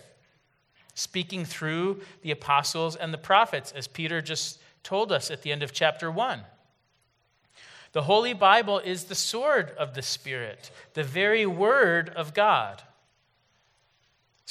speaking 0.94 1.46
through 1.46 2.02
the 2.22 2.30
apostles 2.30 2.96
and 2.96 3.12
the 3.12 3.18
prophets, 3.18 3.72
as 3.72 3.88
Peter 3.88 4.20
just 4.20 4.60
told 4.82 5.10
us 5.10 5.30
at 5.30 5.42
the 5.42 5.52
end 5.52 5.62
of 5.62 5.72
chapter 5.72 6.10
1. 6.10 6.42
The 7.92 8.02
Holy 8.02 8.34
Bible 8.34 8.78
is 8.78 9.04
the 9.04 9.14
sword 9.14 9.72
of 9.78 9.94
the 9.94 10.02
Spirit, 10.02 10.70
the 10.94 11.02
very 11.02 11.46
word 11.46 12.10
of 12.10 12.34
God. 12.34 12.82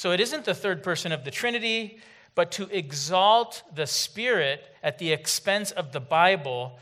So 0.00 0.12
it 0.12 0.20
isn't 0.20 0.46
the 0.46 0.54
third 0.54 0.82
person 0.82 1.12
of 1.12 1.24
the 1.24 1.30
Trinity, 1.30 1.98
but 2.34 2.52
to 2.52 2.74
exalt 2.74 3.62
the 3.74 3.86
Spirit 3.86 4.64
at 4.82 4.96
the 4.96 5.12
expense 5.12 5.72
of 5.72 5.92
the 5.92 6.00
Bible 6.00 6.78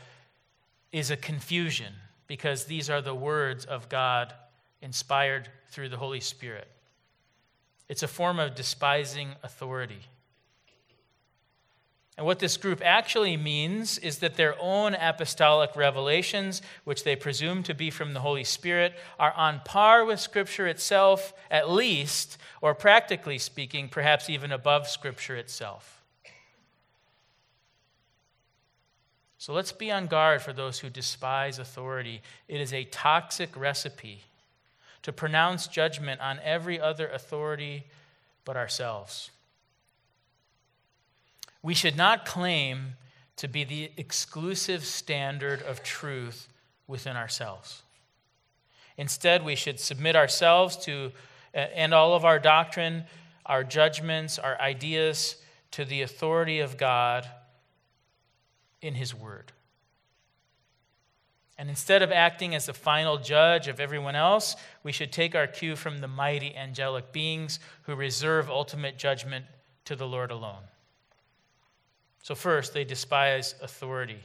is 0.93 1.11
a 1.11 1.17
confusion 1.17 1.91
because 2.27 2.63
these 2.63 2.89
are 2.89 3.01
the 3.01 3.13
words 3.13 3.65
of 3.65 3.89
God 3.89 4.33
inspired 4.81 5.49
through 5.67 5.89
the 5.89 5.97
Holy 5.97 6.21
Spirit. 6.21 6.69
It's 7.89 8.03
a 8.03 8.07
form 8.07 8.39
of 8.39 8.55
despising 8.55 9.31
authority. 9.43 9.99
And 12.19 12.25
what 12.25 12.39
this 12.39 12.57
group 12.57 12.81
actually 12.83 13.37
means 13.37 13.97
is 13.97 14.17
that 14.17 14.35
their 14.35 14.53
own 14.59 14.93
apostolic 14.93 15.73
revelations, 15.77 16.61
which 16.83 17.05
they 17.05 17.15
presume 17.15 17.63
to 17.63 17.73
be 17.73 17.89
from 17.89 18.11
the 18.11 18.19
Holy 18.19 18.43
Spirit, 18.43 18.93
are 19.17 19.31
on 19.31 19.61
par 19.63 20.03
with 20.03 20.19
Scripture 20.19 20.67
itself, 20.67 21.31
at 21.49 21.69
least, 21.69 22.37
or 22.61 22.75
practically 22.75 23.37
speaking, 23.37 23.87
perhaps 23.87 24.29
even 24.29 24.51
above 24.51 24.89
Scripture 24.89 25.37
itself. 25.37 26.03
So 29.37 29.53
let's 29.53 29.71
be 29.71 29.89
on 29.89 30.07
guard 30.07 30.41
for 30.41 30.51
those 30.51 30.79
who 30.79 30.89
despise 30.89 31.57
authority. 31.57 32.21
It 32.49 32.59
is 32.59 32.73
a 32.73 32.83
toxic 32.83 33.55
recipe 33.55 34.23
to 35.03 35.13
pronounce 35.13 35.67
judgment 35.67 36.19
on 36.19 36.41
every 36.43 36.81
other 36.81 37.07
authority 37.07 37.85
but 38.43 38.57
ourselves. 38.57 39.31
We 41.61 41.73
should 41.73 41.97
not 41.97 42.25
claim 42.25 42.95
to 43.37 43.47
be 43.47 43.63
the 43.63 43.91
exclusive 43.97 44.85
standard 44.85 45.61
of 45.61 45.83
truth 45.83 46.47
within 46.87 47.15
ourselves. 47.15 47.83
Instead, 48.97 49.45
we 49.45 49.55
should 49.55 49.79
submit 49.79 50.15
ourselves 50.15 50.75
to 50.77 51.11
uh, 51.55 51.57
and 51.57 51.93
all 51.93 52.13
of 52.13 52.25
our 52.25 52.37
doctrine, 52.37 53.05
our 53.45 53.63
judgments, 53.63 54.37
our 54.37 54.59
ideas 54.59 55.37
to 55.71 55.85
the 55.85 56.01
authority 56.01 56.59
of 56.59 56.77
God 56.77 57.27
in 58.81 58.95
His 58.95 59.15
Word. 59.15 59.51
And 61.57 61.69
instead 61.69 62.01
of 62.01 62.11
acting 62.11 62.55
as 62.55 62.67
the 62.67 62.73
final 62.73 63.17
judge 63.17 63.67
of 63.67 63.79
everyone 63.79 64.15
else, 64.15 64.55
we 64.83 64.91
should 64.91 65.11
take 65.11 65.35
our 65.35 65.47
cue 65.47 65.75
from 65.75 65.97
the 65.97 66.07
mighty 66.07 66.55
angelic 66.55 67.11
beings 67.11 67.59
who 67.83 67.95
reserve 67.95 68.49
ultimate 68.49 68.97
judgment 68.97 69.45
to 69.85 69.95
the 69.95 70.07
Lord 70.07 70.31
alone. 70.31 70.63
So, 72.21 72.35
first, 72.35 72.73
they 72.73 72.83
despise 72.83 73.55
authority. 73.61 74.19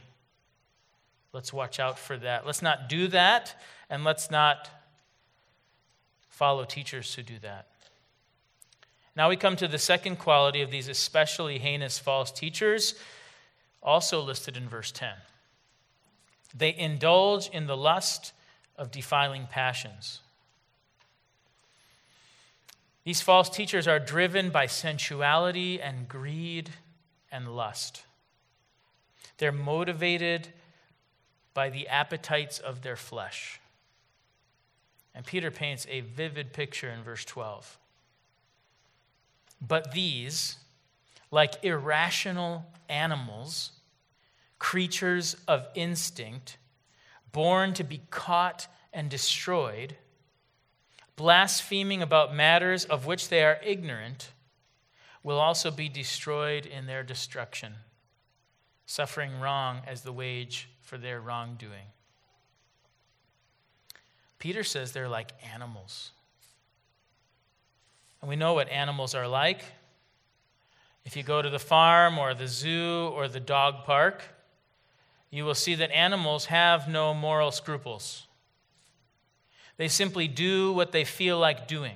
Let's 1.33 1.51
watch 1.51 1.79
out 1.79 1.97
for 1.97 2.17
that. 2.17 2.45
Let's 2.45 2.61
not 2.61 2.89
do 2.89 3.07
that, 3.09 3.55
and 3.89 4.03
let's 4.03 4.29
not 4.29 4.69
follow 6.29 6.65
teachers 6.65 7.13
who 7.15 7.23
do 7.23 7.39
that. 7.41 7.67
Now 9.15 9.29
we 9.29 9.37
come 9.37 9.55
to 9.57 9.67
the 9.67 9.77
second 9.77 10.17
quality 10.17 10.61
of 10.61 10.71
these 10.71 10.89
especially 10.89 11.57
heinous 11.57 11.97
false 11.97 12.31
teachers, 12.31 12.95
also 13.81 14.21
listed 14.21 14.57
in 14.57 14.67
verse 14.67 14.91
10. 14.91 15.13
They 16.53 16.75
indulge 16.75 17.49
in 17.49 17.67
the 17.67 17.77
lust 17.77 18.33
of 18.77 18.91
defiling 18.91 19.47
passions. 19.47 20.19
These 23.05 23.21
false 23.21 23.49
teachers 23.49 23.87
are 23.87 23.99
driven 23.99 24.49
by 24.49 24.65
sensuality 24.65 25.81
and 25.81 26.09
greed 26.09 26.71
and 27.35 27.53
lust. 27.53 28.03
They're 29.37 29.51
motivated 29.51 30.47
by 31.53 31.69
the 31.69 31.87
appetites 31.89 32.59
of 32.59 32.81
their 32.81 32.95
flesh. 32.95 33.59
And 35.13 35.25
Peter 35.25 35.51
paints 35.51 35.85
a 35.89 35.99
vivid 36.01 36.53
picture 36.53 36.89
in 36.89 37.03
verse 37.03 37.25
12. 37.25 37.77
But 39.61 39.91
these, 39.91 40.57
like 41.29 41.63
irrational 41.63 42.65
animals, 42.87 43.71
creatures 44.57 45.35
of 45.47 45.67
instinct, 45.75 46.57
born 47.31 47.73
to 47.73 47.83
be 47.83 48.01
caught 48.09 48.67
and 48.93 49.09
destroyed, 49.09 49.95
blaspheming 51.17 52.01
about 52.01 52.33
matters 52.33 52.85
of 52.85 53.05
which 53.05 53.27
they 53.27 53.43
are 53.43 53.59
ignorant, 53.63 54.31
will 55.25 55.39
also 55.39 55.71
be 55.71 55.89
destroyed 55.89 56.67
in 56.67 56.85
their 56.85 57.01
destruction, 57.01 57.73
suffering 58.85 59.39
wrong 59.39 59.81
as 59.87 60.01
the 60.01 60.13
wage 60.13 60.69
for 60.83 60.99
their 60.99 61.19
wrongdoing. 61.19 61.87
Peter 64.37 64.63
says 64.63 64.91
they're 64.91 65.09
like 65.09 65.31
animals. 65.51 66.11
And 68.21 68.29
we 68.29 68.35
know 68.35 68.53
what 68.53 68.69
animals 68.69 69.15
are 69.15 69.27
like. 69.27 69.63
If 71.05 71.17
you 71.17 71.23
go 71.23 71.41
to 71.41 71.49
the 71.49 71.57
farm 71.57 72.19
or 72.19 72.35
the 72.35 72.47
zoo 72.47 73.11
or 73.15 73.27
the 73.27 73.39
dog 73.39 73.83
park, 73.83 74.21
you 75.31 75.43
will 75.43 75.55
see 75.55 75.73
that 75.73 75.89
animals 75.89 76.45
have 76.45 76.87
no 76.87 77.15
moral 77.15 77.49
scruples. 77.49 78.27
They 79.77 79.87
simply 79.87 80.27
do 80.27 80.71
what 80.71 80.91
they 80.91 81.03
feel 81.03 81.39
like 81.39 81.67
doing. 81.67 81.95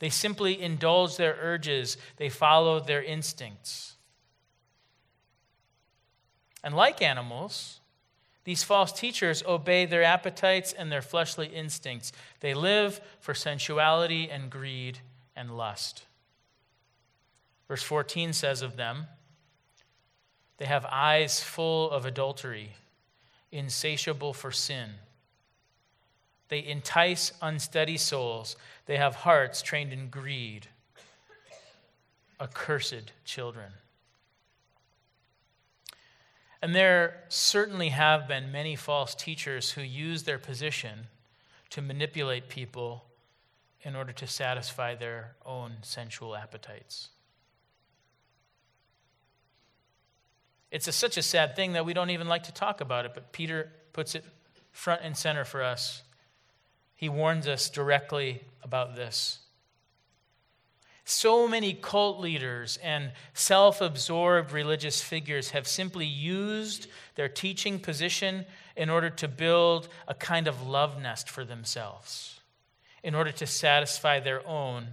They 0.00 0.08
simply 0.10 0.60
indulge 0.60 1.16
their 1.16 1.36
urges, 1.40 1.96
they 2.16 2.28
follow 2.28 2.80
their 2.80 3.02
instincts. 3.02 3.94
And 6.64 6.74
like 6.74 7.00
animals, 7.00 7.80
these 8.44 8.62
false 8.62 8.92
teachers 8.92 9.42
obey 9.46 9.84
their 9.84 10.02
appetites 10.02 10.72
and 10.72 10.90
their 10.90 11.02
fleshly 11.02 11.46
instincts. 11.46 12.12
They 12.40 12.54
live 12.54 13.00
for 13.20 13.34
sensuality 13.34 14.28
and 14.30 14.50
greed 14.50 14.98
and 15.36 15.56
lust. 15.56 16.06
Verse 17.68 17.82
14 17.82 18.32
says 18.32 18.62
of 18.62 18.76
them, 18.76 19.06
they 20.56 20.66
have 20.66 20.84
eyes 20.90 21.42
full 21.42 21.90
of 21.90 22.04
adultery, 22.04 22.72
insatiable 23.50 24.34
for 24.34 24.50
sin. 24.50 24.90
They 26.50 26.64
entice 26.66 27.32
unsteady 27.40 27.96
souls. 27.96 28.56
They 28.86 28.96
have 28.96 29.14
hearts 29.14 29.62
trained 29.62 29.92
in 29.92 30.10
greed. 30.10 30.66
Accursed 32.40 33.12
children. 33.24 33.72
And 36.60 36.74
there 36.74 37.22
certainly 37.28 37.90
have 37.90 38.28
been 38.28 38.52
many 38.52 38.76
false 38.76 39.14
teachers 39.14 39.70
who 39.70 39.80
use 39.80 40.24
their 40.24 40.38
position 40.38 41.06
to 41.70 41.80
manipulate 41.80 42.48
people 42.48 43.04
in 43.82 43.96
order 43.96 44.12
to 44.12 44.26
satisfy 44.26 44.94
their 44.94 45.36
own 45.46 45.76
sensual 45.82 46.36
appetites. 46.36 47.08
It's 50.70 50.86
a, 50.86 50.92
such 50.92 51.16
a 51.16 51.22
sad 51.22 51.56
thing 51.56 51.72
that 51.72 51.86
we 51.86 51.94
don't 51.94 52.10
even 52.10 52.28
like 52.28 52.42
to 52.44 52.52
talk 52.52 52.80
about 52.80 53.06
it, 53.06 53.12
but 53.14 53.32
Peter 53.32 53.72
puts 53.92 54.14
it 54.14 54.24
front 54.72 55.00
and 55.02 55.16
center 55.16 55.44
for 55.44 55.62
us. 55.62 56.02
He 57.00 57.08
warns 57.08 57.48
us 57.48 57.70
directly 57.70 58.42
about 58.62 58.94
this. 58.94 59.38
So 61.06 61.48
many 61.48 61.72
cult 61.72 62.20
leaders 62.20 62.78
and 62.82 63.12
self 63.32 63.80
absorbed 63.80 64.52
religious 64.52 65.00
figures 65.00 65.52
have 65.52 65.66
simply 65.66 66.04
used 66.04 66.88
their 67.14 67.26
teaching 67.26 67.78
position 67.78 68.44
in 68.76 68.90
order 68.90 69.08
to 69.08 69.28
build 69.28 69.88
a 70.06 70.12
kind 70.12 70.46
of 70.46 70.66
love 70.66 71.00
nest 71.00 71.30
for 71.30 71.42
themselves, 71.42 72.40
in 73.02 73.14
order 73.14 73.32
to 73.32 73.46
satisfy 73.46 74.20
their 74.20 74.46
own 74.46 74.88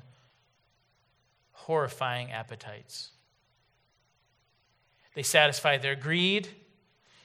horrifying 1.51 2.31
appetites. 2.31 3.09
They 5.13 5.23
satisfy 5.23 5.77
their 5.77 5.95
greed, 5.95 6.47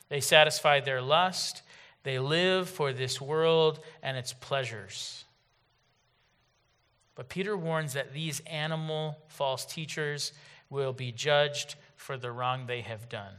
they 0.09 0.21
satisfy 0.21 0.81
their 0.81 1.01
lust, 1.01 1.62
they 2.03 2.19
live 2.19 2.69
for 2.69 2.93
this 2.93 3.21
world 3.21 3.81
and 4.03 4.17
its 4.17 4.33
pleasures. 4.33 5.25
But 7.15 7.29
Peter 7.29 7.57
warns 7.57 7.93
that 7.93 8.13
these 8.15 8.41
animal 8.47 9.19
false 9.29 9.65
teachers 9.65 10.33
will 10.71 10.93
be 10.93 11.13
judged 11.13 11.77
for 11.97 12.17
the 12.17 12.33
wrong 12.33 12.67
they 12.67 12.81
have 12.81 13.09
done. 13.09 13.35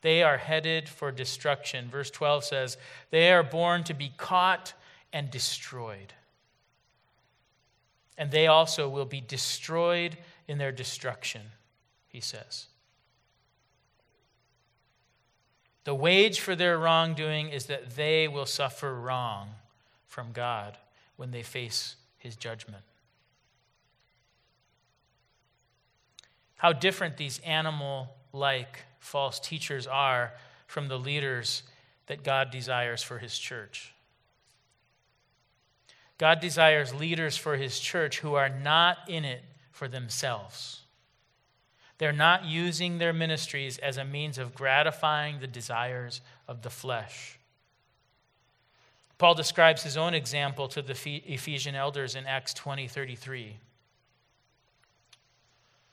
They 0.00 0.22
are 0.22 0.36
headed 0.36 0.88
for 0.88 1.12
destruction. 1.12 1.88
Verse 1.88 2.10
12 2.10 2.44
says, 2.44 2.76
They 3.10 3.32
are 3.32 3.42
born 3.42 3.84
to 3.84 3.94
be 3.94 4.12
caught 4.16 4.72
and 5.12 5.30
destroyed. 5.30 6.12
And 8.18 8.30
they 8.30 8.46
also 8.46 8.88
will 8.88 9.04
be 9.04 9.20
destroyed 9.20 10.18
in 10.48 10.58
their 10.58 10.72
destruction, 10.72 11.42
he 12.08 12.20
says. 12.20 12.66
The 15.84 15.94
wage 15.94 16.40
for 16.40 16.54
their 16.54 16.78
wrongdoing 16.78 17.48
is 17.48 17.66
that 17.66 17.96
they 17.96 18.28
will 18.28 18.46
suffer 18.46 18.94
wrong 18.94 19.50
from 20.06 20.32
God 20.32 20.78
when 21.16 21.30
they 21.30 21.42
face 21.42 21.96
his 22.18 22.36
judgment. 22.36 22.84
How 26.56 26.72
different 26.72 27.16
these 27.16 27.40
animal 27.40 28.14
like 28.32 28.84
false 29.00 29.40
teachers 29.40 29.88
are 29.88 30.32
from 30.68 30.86
the 30.86 30.98
leaders 30.98 31.64
that 32.06 32.22
God 32.22 32.52
desires 32.52 33.02
for 33.02 33.18
his 33.18 33.36
church. 33.36 33.92
God 36.18 36.38
desires 36.38 36.94
leaders 36.94 37.36
for 37.36 37.56
his 37.56 37.80
church 37.80 38.20
who 38.20 38.34
are 38.34 38.48
not 38.48 38.98
in 39.08 39.24
it 39.24 39.42
for 39.72 39.88
themselves. 39.88 40.81
They're 42.02 42.12
not 42.12 42.46
using 42.46 42.98
their 42.98 43.12
ministries 43.12 43.78
as 43.78 43.96
a 43.96 44.04
means 44.04 44.36
of 44.36 44.56
gratifying 44.56 45.38
the 45.38 45.46
desires 45.46 46.20
of 46.48 46.62
the 46.62 46.68
flesh. 46.68 47.38
Paul 49.18 49.36
describes 49.36 49.84
his 49.84 49.96
own 49.96 50.12
example 50.12 50.66
to 50.66 50.82
the 50.82 50.94
Ephesian 51.28 51.76
elders 51.76 52.16
in 52.16 52.26
Acts 52.26 52.54
20 52.54 52.88
33. 52.88 53.56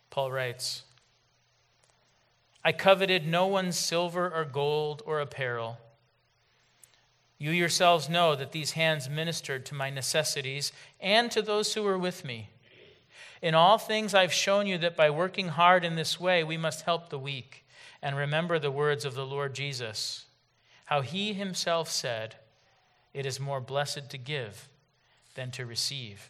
Paul 0.10 0.32
writes, 0.32 0.82
I 2.66 2.72
coveted 2.72 3.28
no 3.28 3.46
one's 3.46 3.78
silver 3.78 4.34
or 4.34 4.46
gold 4.46 5.04
or 5.06 5.20
apparel. 5.20 5.78
You 7.38 7.52
yourselves 7.52 8.10
know 8.10 8.36
that 8.36 8.52
these 8.52 8.72
hands 8.72 9.08
ministered 9.08 9.64
to 9.68 9.76
my 9.76 9.92
necessities 9.92 10.72
and 11.00 11.30
to 11.30 11.44
those 11.44 11.76
who 11.76 11.84
were 11.84 12.00
with 12.00 12.26
me. 12.26 12.50
In 13.42 13.56
all 13.56 13.78
things, 13.78 14.14
I've 14.14 14.34
shown 14.34 14.68
you 14.68 14.78
that 14.80 14.98
by 14.98 15.10
working 15.10 15.50
hard 15.50 15.86
in 15.86 15.96
this 15.96 16.20
way, 16.20 16.44
we 16.44 16.58
must 16.58 16.82
help 16.82 17.10
the 17.10 17.20
weak 17.20 17.66
and 18.02 18.16
remember 18.16 18.60
the 18.60 18.72
words 18.72 19.06
of 19.06 19.16
the 19.16 19.26
Lord 19.26 19.54
Jesus, 19.54 20.26
how 20.86 21.02
he 21.02 21.34
himself 21.34 21.90
said, 21.90 22.36
it 23.14 23.26
is 23.26 23.40
more 23.40 23.62
blessed 23.62 24.10
to 24.10 24.18
give 24.18 24.70
than 25.36 25.52
to 25.52 25.66
receive. 25.66 26.30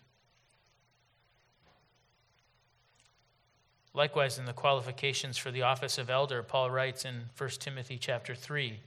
Likewise, 3.93 4.38
in 4.38 4.45
the 4.45 4.54
qualifications 4.54 5.38
for 5.38 5.52
the 5.52 5.63
office 5.63 5.98
of 5.98 6.10
elder, 6.10 6.43
Paul 6.43 6.69
writes 6.69 7.06
in 7.06 7.24
1 7.38 7.50
Timothy 7.60 7.98
chapter 7.98 8.36
3 8.36 8.80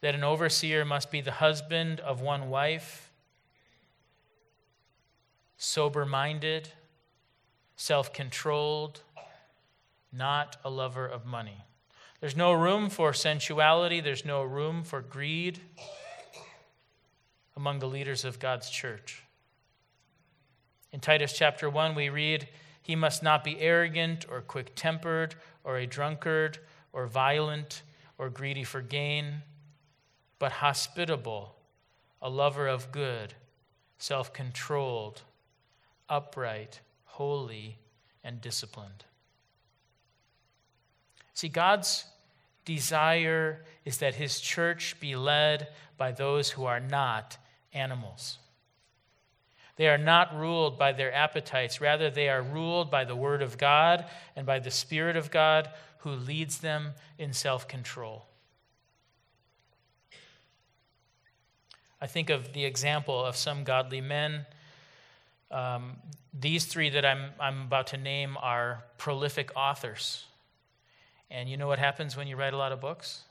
that 0.00 0.14
an 0.14 0.24
overseer 0.24 0.84
must 0.84 1.10
be 1.10 1.20
the 1.20 1.30
husband 1.32 2.00
of 2.00 2.20
one 2.20 2.50
wife, 2.50 3.10
sober 5.56 6.04
minded, 6.04 6.70
self 7.80 8.12
controlled, 8.12 9.00
not 10.12 10.58
a 10.62 10.68
lover 10.68 11.06
of 11.06 11.24
money. 11.24 11.64
There's 12.20 12.36
no 12.36 12.52
room 12.52 12.90
for 12.90 13.14
sensuality, 13.14 14.02
there's 14.02 14.26
no 14.26 14.42
room 14.42 14.84
for 14.84 15.00
greed 15.00 15.60
among 17.56 17.78
the 17.78 17.88
leaders 17.88 18.26
of 18.26 18.38
God's 18.38 18.68
church. 18.68 19.22
In 20.92 21.00
Titus 21.00 21.32
chapter 21.32 21.70
1, 21.70 21.94
we 21.94 22.10
read, 22.10 22.48
He 22.82 22.94
must 22.94 23.22
not 23.22 23.42
be 23.42 23.58
arrogant 23.58 24.26
or 24.30 24.42
quick 24.42 24.72
tempered 24.74 25.34
or 25.64 25.78
a 25.78 25.86
drunkard 25.86 26.58
or 26.92 27.06
violent 27.06 27.80
or 28.18 28.28
greedy 28.28 28.62
for 28.62 28.82
gain, 28.82 29.36
but 30.38 30.52
hospitable, 30.52 31.54
a 32.20 32.28
lover 32.28 32.68
of 32.68 32.92
good, 32.92 33.32
self 33.96 34.34
controlled, 34.34 35.22
upright, 36.10 36.80
holy, 37.20 37.76
and 38.24 38.40
disciplined. 38.40 39.04
See, 41.34 41.50
God's 41.50 42.06
desire 42.64 43.62
is 43.84 43.98
that 43.98 44.14
his 44.14 44.40
church 44.40 44.96
be 45.00 45.14
led 45.16 45.68
by 45.98 46.12
those 46.12 46.48
who 46.48 46.64
are 46.64 46.80
not 46.80 47.36
animals. 47.74 48.38
They 49.76 49.86
are 49.86 49.98
not 49.98 50.34
ruled 50.34 50.78
by 50.78 50.92
their 50.92 51.12
appetites. 51.12 51.78
Rather, 51.78 52.08
they 52.08 52.30
are 52.30 52.40
ruled 52.40 52.90
by 52.90 53.04
the 53.04 53.16
Word 53.16 53.42
of 53.42 53.58
God 53.58 54.06
and 54.34 54.46
by 54.46 54.58
the 54.58 54.70
Spirit 54.70 55.14
of 55.14 55.30
God 55.30 55.68
who 55.98 56.12
leads 56.12 56.60
them 56.60 56.94
in 57.18 57.34
self 57.34 57.68
control. 57.68 58.24
I 62.00 62.06
think 62.06 62.30
of 62.30 62.54
the 62.54 62.64
example 62.64 63.22
of 63.22 63.36
some 63.36 63.62
godly 63.62 64.00
men. 64.00 64.46
Um, 65.50 65.98
these 66.32 66.66
three 66.66 66.90
that 66.90 67.04
I'm, 67.04 67.30
I'm 67.40 67.62
about 67.62 67.88
to 67.88 67.96
name 67.96 68.36
are 68.40 68.84
prolific 68.98 69.50
authors. 69.56 70.24
And 71.30 71.48
you 71.48 71.56
know 71.56 71.66
what 71.66 71.78
happens 71.78 72.16
when 72.16 72.26
you 72.26 72.36
write 72.36 72.54
a 72.54 72.56
lot 72.56 72.72
of 72.72 72.80
books? 72.80 73.22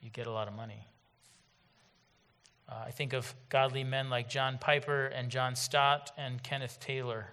You 0.00 0.10
get 0.10 0.26
a 0.26 0.32
lot 0.32 0.48
of 0.48 0.54
money. 0.54 0.86
Uh, 2.68 2.84
I 2.86 2.90
think 2.90 3.12
of 3.12 3.34
godly 3.48 3.84
men 3.84 4.08
like 4.08 4.28
John 4.28 4.58
Piper 4.58 5.06
and 5.06 5.30
John 5.30 5.56
Stott 5.56 6.12
and 6.16 6.42
Kenneth 6.42 6.78
Taylor. 6.80 7.26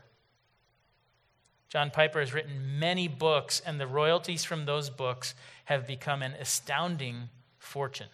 John 1.70 1.92
Piper 1.92 2.22
has 2.22 2.34
written 2.34 2.80
many 2.80 3.08
books, 3.08 3.62
and 3.66 3.80
the 3.80 3.88
royalties 3.88 4.44
from 4.44 4.66
those 4.66 4.90
books 4.90 5.36
have 5.66 5.86
become 5.86 6.22
an 6.22 6.34
astounding 6.34 7.30
fortune. 7.60 8.08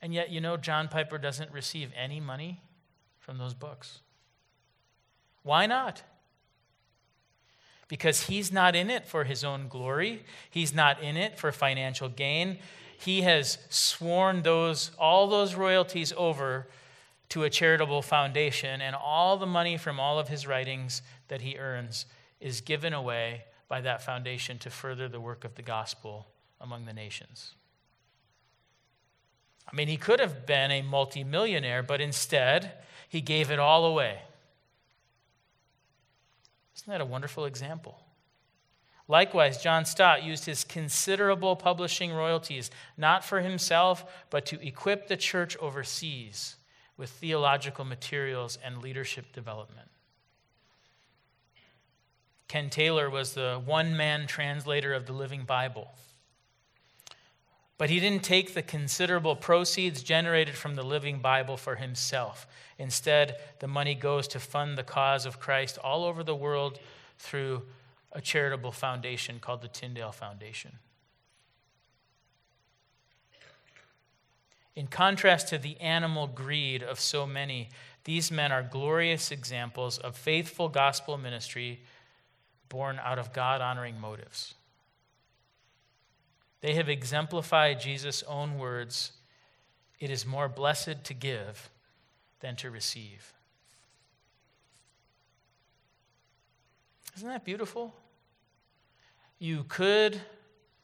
And 0.00 0.14
yet, 0.14 0.30
you 0.30 0.40
know, 0.40 0.56
John 0.56 0.88
Piper 0.88 1.18
doesn't 1.18 1.52
receive 1.52 1.90
any 1.96 2.20
money 2.20 2.62
from 3.30 3.38
those 3.38 3.54
books. 3.54 4.00
Why 5.44 5.66
not? 5.66 6.02
because 7.86 8.28
he's 8.28 8.52
not 8.52 8.76
in 8.76 8.88
it 8.88 9.04
for 9.04 9.24
his 9.24 9.42
own 9.42 9.66
glory. 9.66 10.22
He's 10.48 10.72
not 10.72 11.02
in 11.02 11.16
it 11.16 11.36
for 11.36 11.50
financial 11.50 12.08
gain. 12.08 12.58
He 12.96 13.22
has 13.22 13.58
sworn 13.68 14.42
those 14.42 14.92
all 14.96 15.26
those 15.26 15.56
royalties 15.56 16.12
over 16.16 16.68
to 17.30 17.42
a 17.42 17.50
charitable 17.50 18.02
foundation 18.02 18.80
and 18.80 18.94
all 18.94 19.36
the 19.36 19.46
money 19.46 19.76
from 19.76 19.98
all 19.98 20.20
of 20.20 20.28
his 20.28 20.46
writings 20.46 21.02
that 21.26 21.40
he 21.40 21.58
earns 21.58 22.06
is 22.40 22.60
given 22.60 22.92
away 22.92 23.42
by 23.68 23.80
that 23.80 24.02
foundation 24.02 24.56
to 24.58 24.70
further 24.70 25.08
the 25.08 25.20
work 25.20 25.44
of 25.44 25.56
the 25.56 25.62
gospel 25.62 26.28
among 26.60 26.84
the 26.84 26.92
nations. 26.92 27.56
I 29.66 29.74
mean, 29.74 29.88
he 29.88 29.96
could 29.96 30.20
have 30.20 30.46
been 30.46 30.70
a 30.70 30.82
multimillionaire, 30.82 31.82
but 31.82 32.00
instead, 32.00 32.72
he 33.10 33.20
gave 33.20 33.50
it 33.50 33.58
all 33.58 33.84
away. 33.84 34.20
Isn't 36.76 36.92
that 36.92 37.00
a 37.00 37.04
wonderful 37.04 37.44
example? 37.44 38.00
Likewise, 39.08 39.60
John 39.60 39.84
Stott 39.84 40.22
used 40.22 40.46
his 40.46 40.62
considerable 40.62 41.56
publishing 41.56 42.12
royalties 42.12 42.70
not 42.96 43.24
for 43.24 43.40
himself, 43.40 44.04
but 44.30 44.46
to 44.46 44.64
equip 44.64 45.08
the 45.08 45.16
church 45.16 45.56
overseas 45.56 46.54
with 46.96 47.10
theological 47.10 47.84
materials 47.84 48.56
and 48.64 48.78
leadership 48.78 49.32
development. 49.32 49.88
Ken 52.46 52.70
Taylor 52.70 53.10
was 53.10 53.34
the 53.34 53.60
one 53.64 53.96
man 53.96 54.28
translator 54.28 54.94
of 54.94 55.06
the 55.06 55.12
Living 55.12 55.42
Bible. 55.42 55.88
But 57.80 57.88
he 57.88 57.98
didn't 57.98 58.24
take 58.24 58.52
the 58.52 58.60
considerable 58.60 59.34
proceeds 59.34 60.02
generated 60.02 60.54
from 60.54 60.74
the 60.74 60.82
Living 60.82 61.20
Bible 61.20 61.56
for 61.56 61.76
himself. 61.76 62.46
Instead, 62.78 63.36
the 63.60 63.68
money 63.68 63.94
goes 63.94 64.28
to 64.28 64.38
fund 64.38 64.76
the 64.76 64.82
cause 64.82 65.24
of 65.24 65.40
Christ 65.40 65.78
all 65.78 66.04
over 66.04 66.22
the 66.22 66.34
world 66.34 66.78
through 67.16 67.62
a 68.12 68.20
charitable 68.20 68.70
foundation 68.70 69.38
called 69.40 69.62
the 69.62 69.68
Tyndale 69.68 70.12
Foundation. 70.12 70.72
In 74.76 74.86
contrast 74.86 75.48
to 75.48 75.56
the 75.56 75.80
animal 75.80 76.26
greed 76.26 76.82
of 76.82 77.00
so 77.00 77.26
many, 77.26 77.70
these 78.04 78.30
men 78.30 78.52
are 78.52 78.62
glorious 78.62 79.30
examples 79.30 79.96
of 79.96 80.18
faithful 80.18 80.68
gospel 80.68 81.16
ministry 81.16 81.80
born 82.68 83.00
out 83.02 83.18
of 83.18 83.32
God 83.32 83.62
honoring 83.62 83.98
motives. 83.98 84.54
They 86.60 86.74
have 86.74 86.88
exemplified 86.88 87.80
Jesus' 87.80 88.22
own 88.24 88.58
words 88.58 89.12
It 89.98 90.10
is 90.10 90.24
more 90.24 90.48
blessed 90.48 91.04
to 91.04 91.14
give 91.14 91.70
than 92.40 92.56
to 92.56 92.70
receive. 92.70 93.34
Isn't 97.16 97.28
that 97.28 97.44
beautiful? 97.44 97.94
You 99.38 99.64
could 99.64 100.20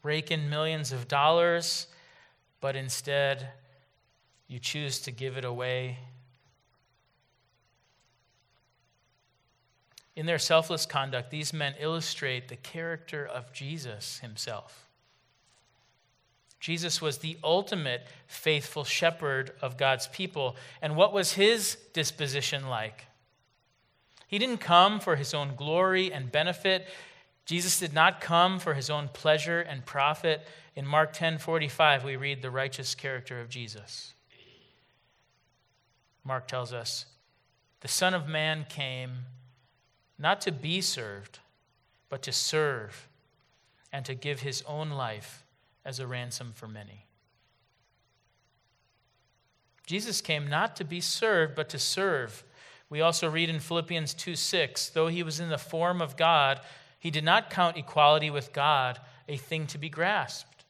rake 0.03 0.31
in 0.31 0.51
millions 0.51 0.93
of 0.93 1.09
dollars, 1.09 1.87
but 2.61 2.77
instead 2.77 3.49
you 4.49 4.59
choose 4.59 5.01
to 5.01 5.11
give 5.11 5.37
it 5.37 5.45
away. 5.45 5.99
In 10.15 10.27
their 10.27 10.39
selfless 10.39 10.87
conduct, 10.87 11.31
these 11.31 11.53
men 11.53 11.75
illustrate 11.79 12.49
the 12.49 12.57
character 12.57 13.27
of 13.27 13.53
Jesus 13.53 14.19
himself. 14.21 14.86
Jesus 16.61 17.01
was 17.01 17.19
the 17.19 17.38
ultimate 17.45 18.07
faithful 18.27 18.85
shepherd 18.85 19.53
of 19.61 19.77
God's 19.77 20.07
people. 20.09 20.57
And 20.81 20.97
what 20.97 21.12
was 21.12 21.35
his 21.35 21.77
disposition 21.92 22.69
like? 22.69 23.07
He 24.27 24.38
didn't 24.38 24.59
come 24.59 24.99
for 24.99 25.16
his 25.16 25.35
own 25.35 25.55
glory 25.55 26.12
and 26.12 26.33
benefit. 26.33 26.88
Jesus 27.45 27.79
did 27.79 27.92
not 27.92 28.21
come 28.21 28.59
for 28.59 28.75
his 28.75 28.90
own 28.90 29.09
pleasure 29.09 29.61
and 29.61 29.87
profit. 29.87 30.47
In 30.75 30.85
Mark 30.85 31.12
10:45 31.12 32.03
we 32.03 32.16
read 32.16 32.42
the 32.42 32.51
righteous 32.51 32.95
character 32.95 33.40
of 33.40 33.49
Jesus. 33.49 34.14
Mark 36.25 36.49
tells 36.49 36.73
us, 36.73 37.07
"The 37.81 37.88
Son 37.88 38.14
of 38.14 38.27
man 38.27 38.64
came 38.69 39.27
not 40.19 40.40
to 40.40 40.51
be 40.51 40.81
served, 40.81 41.38
but 42.09 42.23
to 42.23 42.33
serve 42.33 43.09
and 43.92 44.05
to 44.07 44.14
give 44.14 44.40
his 44.40 44.62
own 44.62 44.90
life 44.90 45.46
as 45.87 46.01
a 46.01 46.07
ransom 46.07 46.53
for 46.53 46.66
many. 46.66 47.07
Jesus 49.87 50.20
came 50.20 50.49
not 50.49 50.75
to 50.77 50.85
be 50.85 51.01
served, 51.01 51.55
but 51.55 51.68
to 51.68 51.79
serve. 51.79 52.44
We 52.90 53.01
also 53.01 53.31
read 53.31 53.49
in 53.49 53.61
Philippians 53.61 54.12
2 54.14 54.35
6, 54.35 54.90
though 54.90 55.07
he 55.07 55.22
was 55.22 55.38
in 55.38 55.49
the 55.49 55.59
form 55.59 56.03
of 56.03 56.16
God, 56.16 56.61
he 56.99 57.11
did 57.11 57.25
not 57.25 57.51
count 57.51 57.77
equality 57.77 58.29
with 58.29 58.53
God 58.53 59.01
a 59.29 59.37
thing 59.37 59.66
to 59.68 59.79
be 59.79 59.88
grasped. 59.88 60.64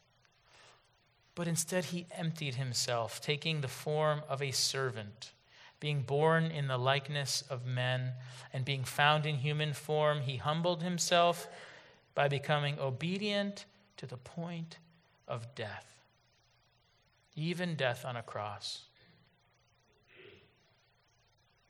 But 1.34 1.48
instead, 1.48 1.86
he 1.86 2.06
emptied 2.12 2.54
himself, 2.54 3.20
taking 3.20 3.60
the 3.60 3.68
form 3.68 4.22
of 4.28 4.42
a 4.42 4.50
servant. 4.50 5.32
Being 5.80 6.02
born 6.02 6.44
in 6.44 6.68
the 6.68 6.78
likeness 6.78 7.42
of 7.50 7.66
men 7.66 8.12
and 8.52 8.64
being 8.64 8.84
found 8.84 9.26
in 9.26 9.36
human 9.36 9.72
form, 9.74 10.20
he 10.22 10.36
humbled 10.36 10.82
himself 10.82 11.48
by 12.14 12.28
becoming 12.28 12.78
obedient 12.78 13.66
to 13.98 14.06
the 14.06 14.16
point 14.16 14.78
of 15.28 15.54
death, 15.54 15.86
even 17.34 17.74
death 17.74 18.04
on 18.04 18.16
a 18.16 18.22
cross. 18.22 18.84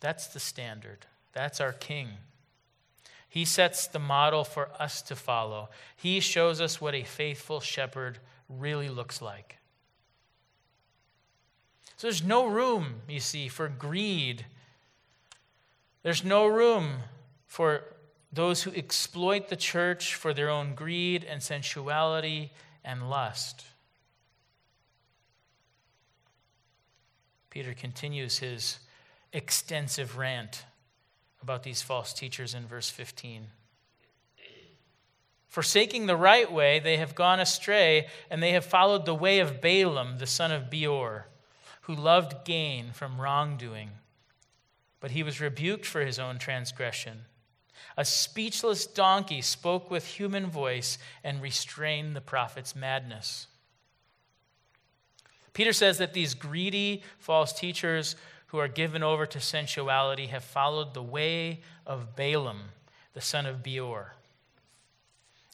That's 0.00 0.26
the 0.28 0.40
standard. 0.40 1.06
That's 1.32 1.60
our 1.60 1.72
King. 1.72 2.08
He 3.28 3.44
sets 3.44 3.86
the 3.86 3.98
model 3.98 4.44
for 4.44 4.70
us 4.78 5.02
to 5.02 5.16
follow. 5.16 5.68
He 5.96 6.20
shows 6.20 6.60
us 6.60 6.80
what 6.80 6.94
a 6.94 7.04
faithful 7.04 7.60
shepherd 7.60 8.18
really 8.48 8.88
looks 8.88 9.20
like. 9.20 9.56
So 11.96 12.06
there's 12.06 12.22
no 12.22 12.46
room, 12.46 13.02
you 13.08 13.20
see, 13.20 13.48
for 13.48 13.68
greed. 13.68 14.44
There's 16.02 16.24
no 16.24 16.46
room 16.46 16.96
for 17.46 17.84
those 18.32 18.62
who 18.62 18.72
exploit 18.72 19.48
the 19.48 19.56
church 19.56 20.14
for 20.14 20.34
their 20.34 20.50
own 20.50 20.74
greed 20.74 21.24
and 21.24 21.42
sensuality 21.42 22.52
and 22.86 23.10
lust. 23.10 23.64
Peter 27.50 27.74
continues 27.74 28.38
his 28.38 28.78
extensive 29.32 30.16
rant 30.16 30.64
about 31.42 31.62
these 31.62 31.82
false 31.82 32.12
teachers 32.12 32.54
in 32.54 32.66
verse 32.66 32.88
15. 32.88 33.48
Forsaking 35.48 36.06
the 36.06 36.16
right 36.16 36.52
way, 36.52 36.78
they 36.78 36.98
have 36.98 37.14
gone 37.14 37.40
astray, 37.40 38.08
and 38.30 38.42
they 38.42 38.50
have 38.50 38.64
followed 38.64 39.06
the 39.06 39.14
way 39.14 39.38
of 39.38 39.60
Balaam, 39.62 40.18
the 40.18 40.26
son 40.26 40.52
of 40.52 40.68
Beor, 40.68 41.28
who 41.82 41.94
loved 41.94 42.44
gain 42.44 42.92
from 42.92 43.20
wrongdoing. 43.20 43.90
But 45.00 45.12
he 45.12 45.22
was 45.22 45.40
rebuked 45.40 45.86
for 45.86 46.04
his 46.04 46.18
own 46.18 46.38
transgression. 46.38 47.22
A 47.96 48.04
speechless 48.04 48.86
donkey 48.86 49.40
spoke 49.40 49.90
with 49.90 50.06
human 50.06 50.46
voice 50.46 50.98
and 51.24 51.42
restrained 51.42 52.14
the 52.14 52.20
prophet's 52.20 52.76
madness. 52.76 53.46
Peter 55.52 55.72
says 55.72 55.98
that 55.98 56.12
these 56.12 56.34
greedy 56.34 57.02
false 57.18 57.52
teachers 57.52 58.14
who 58.48 58.58
are 58.58 58.68
given 58.68 59.02
over 59.02 59.26
to 59.26 59.40
sensuality 59.40 60.26
have 60.26 60.44
followed 60.44 60.94
the 60.94 61.02
way 61.02 61.60
of 61.86 62.14
Balaam, 62.14 62.60
the 63.14 63.20
son 63.20 63.46
of 63.46 63.62
Beor. 63.62 64.14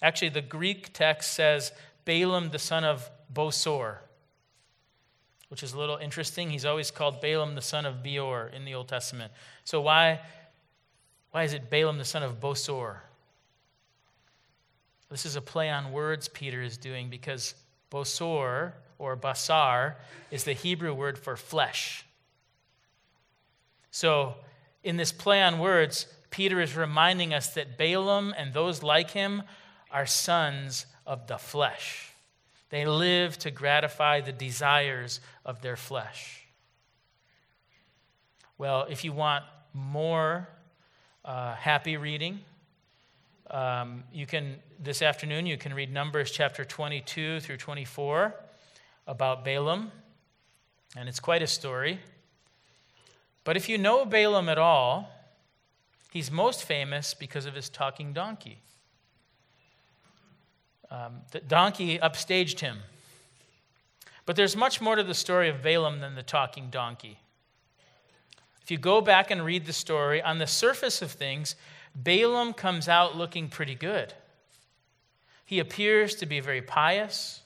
Actually, 0.02 0.30
the 0.30 0.42
Greek 0.42 0.92
text 0.92 1.32
says 1.32 1.70
Balaam, 2.04 2.50
the 2.50 2.58
son 2.58 2.82
of 2.82 3.08
Bosor, 3.32 3.98
which 5.48 5.62
is 5.62 5.72
a 5.72 5.78
little 5.78 5.98
interesting. 5.98 6.50
He's 6.50 6.64
always 6.64 6.90
called 6.90 7.20
Balaam, 7.20 7.54
the 7.54 7.62
son 7.62 7.86
of 7.86 8.02
Beor 8.02 8.50
in 8.52 8.64
the 8.64 8.74
Old 8.74 8.88
Testament. 8.88 9.32
So, 9.64 9.80
why, 9.80 10.20
why 11.32 11.42
is 11.44 11.54
it 11.54 11.70
Balaam, 11.70 11.98
the 11.98 12.04
son 12.04 12.22
of 12.22 12.40
Bosor? 12.40 12.96
This 15.10 15.26
is 15.26 15.36
a 15.36 15.40
play 15.42 15.68
on 15.68 15.92
words 15.92 16.28
Peter 16.28 16.62
is 16.62 16.76
doing 16.76 17.10
because 17.10 17.54
Bosor 17.90 18.72
or 18.98 19.16
basar 19.16 19.96
is 20.30 20.44
the 20.44 20.52
Hebrew 20.52 20.94
word 20.94 21.18
for 21.18 21.36
flesh. 21.36 22.06
So, 23.90 24.36
in 24.82 24.96
this 24.96 25.12
play 25.12 25.42
on 25.42 25.58
words, 25.58 26.06
Peter 26.30 26.60
is 26.60 26.76
reminding 26.76 27.34
us 27.34 27.54
that 27.54 27.76
Balaam 27.76 28.34
and 28.36 28.54
those 28.54 28.82
like 28.82 29.10
him 29.10 29.42
are 29.90 30.06
sons 30.06 30.86
of 31.06 31.26
the 31.26 31.36
flesh. 31.36 32.10
They 32.70 32.86
live 32.86 33.38
to 33.40 33.50
gratify 33.50 34.22
the 34.22 34.32
desires 34.32 35.20
of 35.44 35.60
their 35.60 35.76
flesh. 35.76 36.46
Well, 38.56 38.86
if 38.88 39.04
you 39.04 39.12
want 39.12 39.44
more 39.74 40.48
uh, 41.24 41.54
happy 41.54 41.96
reading, 41.96 42.40
um, 43.50 44.04
you 44.12 44.26
can 44.26 44.56
this 44.82 45.02
afternoon 45.02 45.46
you 45.46 45.56
can 45.56 45.74
read 45.74 45.92
Numbers 45.92 46.30
chapter 46.30 46.64
22 46.64 47.40
through 47.40 47.56
24 47.58 48.34
about 49.06 49.44
Balaam, 49.44 49.92
and 50.96 51.08
it's 51.08 51.20
quite 51.20 51.42
a 51.42 51.46
story. 51.46 52.00
But 53.44 53.56
if 53.56 53.68
you 53.68 53.78
know 53.78 54.04
Balaam 54.04 54.48
at 54.48 54.58
all, 54.58 55.10
he's 56.12 56.30
most 56.30 56.64
famous 56.64 57.14
because 57.14 57.46
of 57.46 57.54
his 57.54 57.68
talking 57.68 58.12
donkey. 58.12 58.58
Um, 60.90 61.20
the 61.30 61.40
donkey 61.40 61.98
upstaged 61.98 62.60
him. 62.60 62.78
But 64.24 64.36
there's 64.36 64.56
much 64.56 64.80
more 64.80 64.94
to 64.94 65.02
the 65.02 65.14
story 65.14 65.48
of 65.48 65.62
Balaam 65.62 66.00
than 66.00 66.14
the 66.14 66.22
talking 66.22 66.68
donkey. 66.70 67.18
If 68.62 68.70
you 68.70 68.78
go 68.78 69.00
back 69.00 69.30
and 69.30 69.44
read 69.44 69.66
the 69.66 69.72
story, 69.72 70.22
on 70.22 70.38
the 70.38 70.46
surface 70.46 71.02
of 71.02 71.10
things, 71.10 71.56
Balaam 71.94 72.52
comes 72.52 72.88
out 72.88 73.16
looking 73.16 73.48
pretty 73.48 73.74
good. 73.74 74.14
He 75.44 75.58
appears 75.58 76.14
to 76.16 76.26
be 76.26 76.40
very 76.40 76.62
pious. 76.62 77.42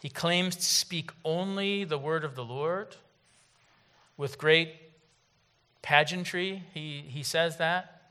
He 0.00 0.08
claims 0.08 0.56
to 0.56 0.62
speak 0.62 1.10
only 1.24 1.84
the 1.84 1.98
word 1.98 2.24
of 2.24 2.36
the 2.36 2.44
Lord 2.44 2.96
with 4.16 4.38
great 4.38 4.74
pageantry. 5.82 6.62
He, 6.72 7.04
he 7.08 7.22
says 7.22 7.56
that. 7.56 8.10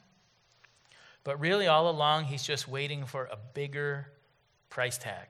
But 1.24 1.40
really, 1.40 1.68
all 1.68 1.90
along, 1.90 2.26
he's 2.26 2.44
just 2.44 2.68
waiting 2.68 3.06
for 3.06 3.26
a 3.26 3.38
bigger 3.54 4.08
price 4.70 4.98
tag. 4.98 5.28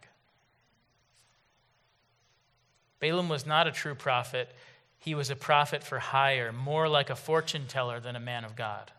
Balaam 2.99 3.29
was 3.29 3.45
not 3.45 3.67
a 3.67 3.71
true 3.71 3.95
prophet. 3.95 4.51
He 4.97 5.15
was 5.15 5.29
a 5.29 5.35
prophet 5.35 5.83
for 5.83 5.99
hire, 5.99 6.51
more 6.51 6.89
like 6.89 7.09
a 7.09 7.15
fortune 7.15 7.65
teller 7.67 7.99
than 7.99 8.15
a 8.15 8.19
man 8.19 8.43
of 8.43 8.55
God. 8.55 8.91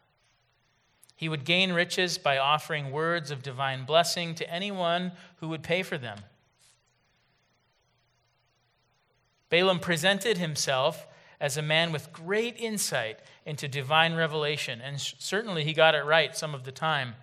He 1.16 1.28
would 1.28 1.44
gain 1.44 1.72
riches 1.72 2.16
by 2.16 2.38
offering 2.38 2.92
words 2.92 3.30
of 3.30 3.42
divine 3.42 3.84
blessing 3.84 4.34
to 4.36 4.48
anyone 4.48 5.12
who 5.40 5.48
would 5.48 5.62
pay 5.62 5.82
for 5.82 5.98
them. 5.98 6.18
Balaam 9.50 9.80
presented 9.80 10.38
himself 10.38 11.06
as 11.40 11.56
a 11.56 11.62
man 11.62 11.92
with 11.92 12.12
great 12.12 12.56
insight 12.58 13.18
into 13.44 13.66
divine 13.66 14.14
revelation, 14.14 14.80
and 14.80 15.00
certainly 15.00 15.64
he 15.64 15.72
got 15.72 15.94
it 15.94 16.04
right 16.04 16.36
some 16.36 16.54
of 16.54 16.64
the 16.64 16.72
time 16.72 17.14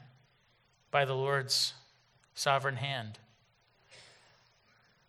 by 0.91 1.05
the 1.05 1.15
Lord's 1.15 1.73
sovereign 2.33 2.77
hand. 2.77 3.19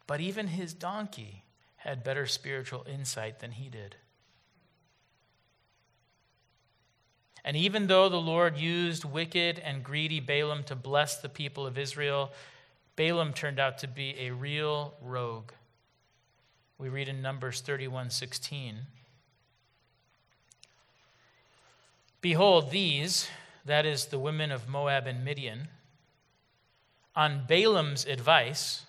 But 0.07 0.21
even 0.21 0.49
his 0.49 0.75
donkey 0.75 1.43
had 1.87 2.03
better 2.03 2.27
spiritual 2.27 2.85
insight 2.93 3.39
than 3.39 3.53
he 3.53 3.69
did. 3.69 3.95
And 7.45 7.57
even 7.57 7.87
though 7.87 8.09
the 8.09 8.17
Lord 8.17 8.59
used 8.59 9.05
wicked 9.05 9.61
and 9.61 9.85
greedy 9.85 10.19
Balaam 10.19 10.65
to 10.65 10.75
bless 10.75 11.21
the 11.21 11.29
people 11.29 11.65
of 11.65 11.79
Israel, 11.79 12.33
Balaam 12.97 13.33
turned 13.33 13.61
out 13.61 13.79
to 13.79 13.87
be 13.87 14.17
a 14.19 14.33
real 14.33 14.95
rogue. 15.01 15.53
We 16.77 16.89
read 16.89 17.09
in 17.09 17.23
Numbers 17.23 17.61
31 17.61 18.11
16. 18.11 18.79
Behold, 22.21 22.73
these, 22.73 23.29
that 23.65 23.87
is, 23.87 24.07
the 24.07 24.19
women 24.19 24.51
of 24.51 24.69
Moab 24.69 25.07
and 25.07 25.25
Midian, 25.25 25.69
on 27.15 27.45
Balaam's 27.47 28.05
advice, 28.05 28.86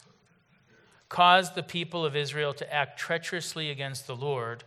caused 1.10 1.56
the 1.56 1.64
people 1.64 2.06
of 2.06 2.16
Israel 2.16 2.54
to 2.54 2.74
act 2.74 3.00
treacherously 3.00 3.70
against 3.70 4.08
the 4.08 4.16
Lord 4.16 4.64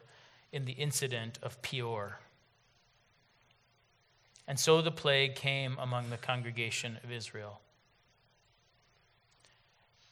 in 0.52 0.64
the 0.64 0.72
incident 0.72 1.38
of 1.42 1.60
Peor. 1.62 2.18
And 4.48 4.58
so 4.58 4.82
the 4.82 4.90
plague 4.90 5.34
came 5.34 5.76
among 5.78 6.10
the 6.10 6.16
congregation 6.16 6.98
of 7.04 7.12
Israel. 7.12 7.60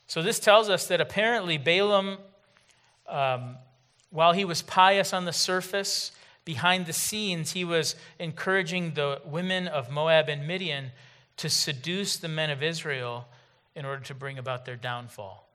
So 0.06 0.22
this 0.22 0.38
tells 0.38 0.68
us 0.68 0.86
that 0.86 1.00
apparently 1.00 1.58
Balaam 1.58 2.18
um, 3.08 3.56
while 4.10 4.32
he 4.32 4.44
was 4.44 4.62
pious 4.62 5.12
on 5.12 5.24
the 5.24 5.32
surface, 5.32 6.12
behind 6.44 6.86
the 6.86 6.92
scenes, 6.92 7.52
he 7.52 7.64
was 7.64 7.94
encouraging 8.18 8.94
the 8.94 9.20
women 9.24 9.68
of 9.68 9.90
Moab 9.90 10.28
and 10.28 10.46
Midian 10.46 10.92
to 11.38 11.48
seduce 11.48 12.16
the 12.16 12.28
men 12.28 12.50
of 12.50 12.62
Israel 12.62 13.28
in 13.74 13.84
order 13.84 14.02
to 14.04 14.14
bring 14.14 14.38
about 14.38 14.64
their 14.64 14.76
downfall. 14.76 15.47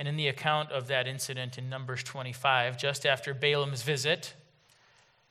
And 0.00 0.08
in 0.08 0.16
the 0.16 0.28
account 0.28 0.72
of 0.72 0.86
that 0.86 1.06
incident 1.06 1.58
in 1.58 1.68
Numbers 1.68 2.02
25, 2.02 2.78
just 2.78 3.04
after 3.04 3.34
Balaam's 3.34 3.82
visit, 3.82 4.32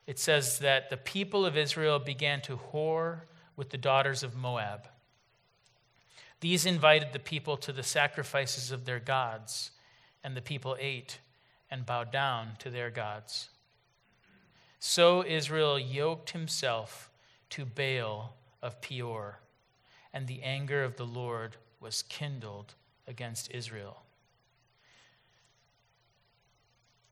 it 0.05 0.19
says 0.19 0.59
that 0.59 0.91
the 0.91 0.95
people 0.95 1.43
of 1.43 1.57
Israel 1.57 1.97
began 1.97 2.39
to 2.41 2.59
whore 2.71 3.21
with 3.55 3.71
the 3.71 3.79
daughters 3.79 4.21
of 4.21 4.35
Moab. 4.35 4.87
These 6.39 6.67
invited 6.67 7.13
the 7.13 7.19
people 7.19 7.57
to 7.57 7.73
the 7.73 7.81
sacrifices 7.81 8.69
of 8.69 8.85
their 8.85 8.99
gods, 8.99 9.71
and 10.23 10.37
the 10.37 10.41
people 10.41 10.77
ate 10.79 11.17
and 11.71 11.83
bowed 11.83 12.11
down 12.11 12.49
to 12.59 12.69
their 12.69 12.91
gods. 12.91 13.49
So 14.79 15.25
Israel 15.25 15.79
yoked 15.79 16.29
himself 16.29 17.09
to 17.49 17.65
Baal 17.65 18.35
of 18.61 18.79
Peor, 18.81 19.39
and 20.13 20.27
the 20.27 20.43
anger 20.43 20.83
of 20.83 20.95
the 20.95 21.07
Lord 21.07 21.55
was 21.79 22.03
kindled 22.03 22.75
against 23.07 23.49
Israel. 23.49 24.03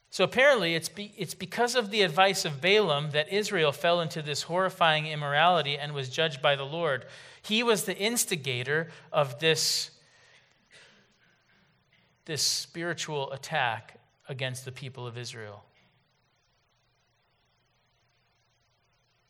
So 0.10 0.24
apparently, 0.24 0.74
it's, 0.74 0.89
be, 0.89 1.13
it's 1.17 1.34
because 1.34 1.76
of 1.76 1.91
the 1.91 2.02
advice 2.02 2.46
of 2.46 2.62
Balaam 2.62 3.12
that 3.12 3.32
Israel 3.32 3.72
fell 3.72 4.00
into 4.02 4.22
this 4.22 4.43
horrifying 4.43 5.06
immorality 5.06 5.78
and 5.78 5.93
was 5.93 6.10
judged 6.10 6.41
by 6.41 6.56
the 6.56 6.63
Lord. 6.65 7.06
He 7.41 7.62
was 7.62 7.84
the 7.84 7.98
instigator 7.98 8.89
of 9.12 9.39
this, 9.39 9.91
this 12.26 12.41
spiritual 12.41 13.32
attack 13.32 14.00
against 14.30 14.65
the 14.65 14.72
people 14.72 15.06
of 15.06 15.17
Israel. 15.17 15.63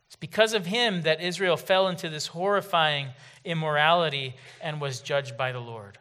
It's 0.07 0.15
because 0.15 0.53
of 0.53 0.65
him 0.65 1.01
that 1.01 1.21
Israel 1.21 1.57
fell 1.57 1.87
into 1.87 2.07
this 2.07 2.27
horrifying 2.27 3.09
immorality 3.43 4.35
and 4.61 4.79
was 4.79 5.01
judged 5.01 5.37
by 5.37 5.51
the 5.51 5.59
Lord. 5.59 5.97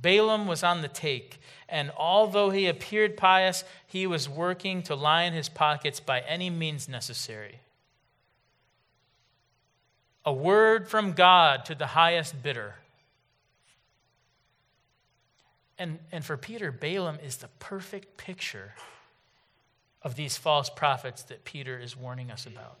Balaam 0.00 0.46
was 0.46 0.62
on 0.62 0.82
the 0.82 0.88
take, 0.88 1.40
and 1.68 1.90
although 1.96 2.50
he 2.50 2.66
appeared 2.66 3.16
pious, 3.16 3.64
he 3.86 4.06
was 4.06 4.28
working 4.28 4.82
to 4.84 4.94
line 4.94 5.32
his 5.32 5.48
pockets 5.48 6.00
by 6.00 6.20
any 6.20 6.50
means 6.50 6.88
necessary 6.88 7.60
a 10.24 10.32
word 10.32 10.88
from 10.88 11.12
God 11.12 11.64
to 11.66 11.74
the 11.74 11.88
highest 11.88 12.42
bidder. 12.42 12.74
And, 15.78 15.98
and 16.12 16.24
for 16.24 16.36
Peter, 16.36 16.70
Balaam 16.70 17.18
is 17.24 17.38
the 17.38 17.48
perfect 17.58 18.18
picture 18.18 18.74
of 20.02 20.14
these 20.14 20.36
false 20.36 20.68
prophets 20.68 21.22
that 21.24 21.44
Peter 21.44 21.78
is 21.78 21.96
warning 21.96 22.30
us 22.30 22.44
about. 22.44 22.76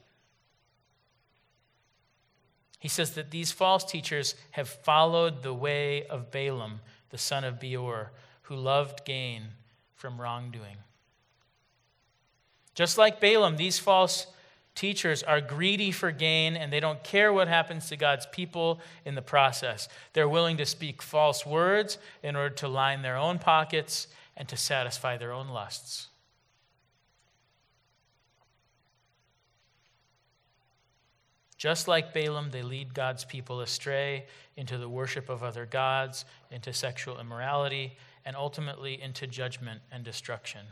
He 2.78 2.88
says 2.88 3.12
that 3.14 3.30
these 3.30 3.52
false 3.52 3.84
teachers 3.84 4.34
have 4.52 4.68
followed 4.68 5.42
the 5.42 5.52
way 5.52 6.06
of 6.06 6.30
Balaam, 6.30 6.80
the 7.10 7.18
son 7.18 7.44
of 7.44 7.60
Beor, 7.60 8.12
who 8.42 8.56
loved 8.56 9.04
gain 9.04 9.42
from 9.94 10.20
wrongdoing. 10.20 10.76
Just 12.74 12.98
like 12.98 13.20
Balaam, 13.20 13.56
these 13.56 13.78
false 13.78 14.26
teachers 14.74 15.22
are 15.22 15.40
greedy 15.40 15.90
for 15.90 16.10
gain 16.10 16.56
and 16.56 16.72
they 16.72 16.80
don't 16.80 17.02
care 17.02 17.32
what 17.32 17.48
happens 17.48 17.88
to 17.88 17.96
God's 17.96 18.26
people 18.26 18.80
in 19.04 19.14
the 19.14 19.22
process. 19.22 19.88
They're 20.12 20.28
willing 20.28 20.56
to 20.58 20.66
speak 20.66 21.02
false 21.02 21.44
words 21.44 21.98
in 22.22 22.36
order 22.36 22.54
to 22.56 22.68
line 22.68 23.02
their 23.02 23.16
own 23.16 23.38
pockets 23.38 24.06
and 24.36 24.48
to 24.48 24.56
satisfy 24.56 25.18
their 25.18 25.32
own 25.32 25.48
lusts. 25.48 26.09
Just 31.60 31.88
like 31.88 32.14
Balaam, 32.14 32.48
they 32.52 32.62
lead 32.62 32.94
God's 32.94 33.26
people 33.26 33.60
astray 33.60 34.24
into 34.56 34.78
the 34.78 34.88
worship 34.88 35.28
of 35.28 35.42
other 35.42 35.66
gods, 35.66 36.24
into 36.50 36.72
sexual 36.72 37.20
immorality, 37.20 37.98
and 38.24 38.34
ultimately 38.34 38.98
into 38.98 39.26
judgment 39.26 39.82
and 39.92 40.02
destruction. 40.02 40.62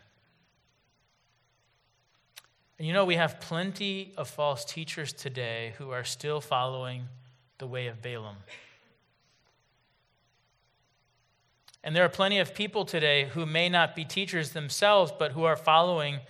And 2.79 2.88
you 2.88 2.94
know, 2.94 3.05
we 3.05 3.16
have 3.16 3.38
plenty 3.38 4.14
of 4.16 4.29
false 4.29 4.64
teachers 4.64 5.12
today 5.12 5.74
who 5.77 5.90
are 5.90 6.05
still 6.05 6.40
following 6.40 7.03
the 7.59 7.66
way 7.66 7.88
of 7.88 8.01
Balaam. 8.01 8.37
And 11.85 11.94
there 11.94 12.05
are 12.07 12.09
plenty 12.09 12.38
of 12.38 12.55
people 12.55 12.87
today 12.87 13.27
who 13.27 13.44
may 13.44 13.68
not 13.68 13.94
be 13.94 14.07
teachers 14.07 14.53
themselves, 14.53 15.12
but 15.18 15.33
who 15.33 15.44
are 15.44 15.55
following 15.55 16.20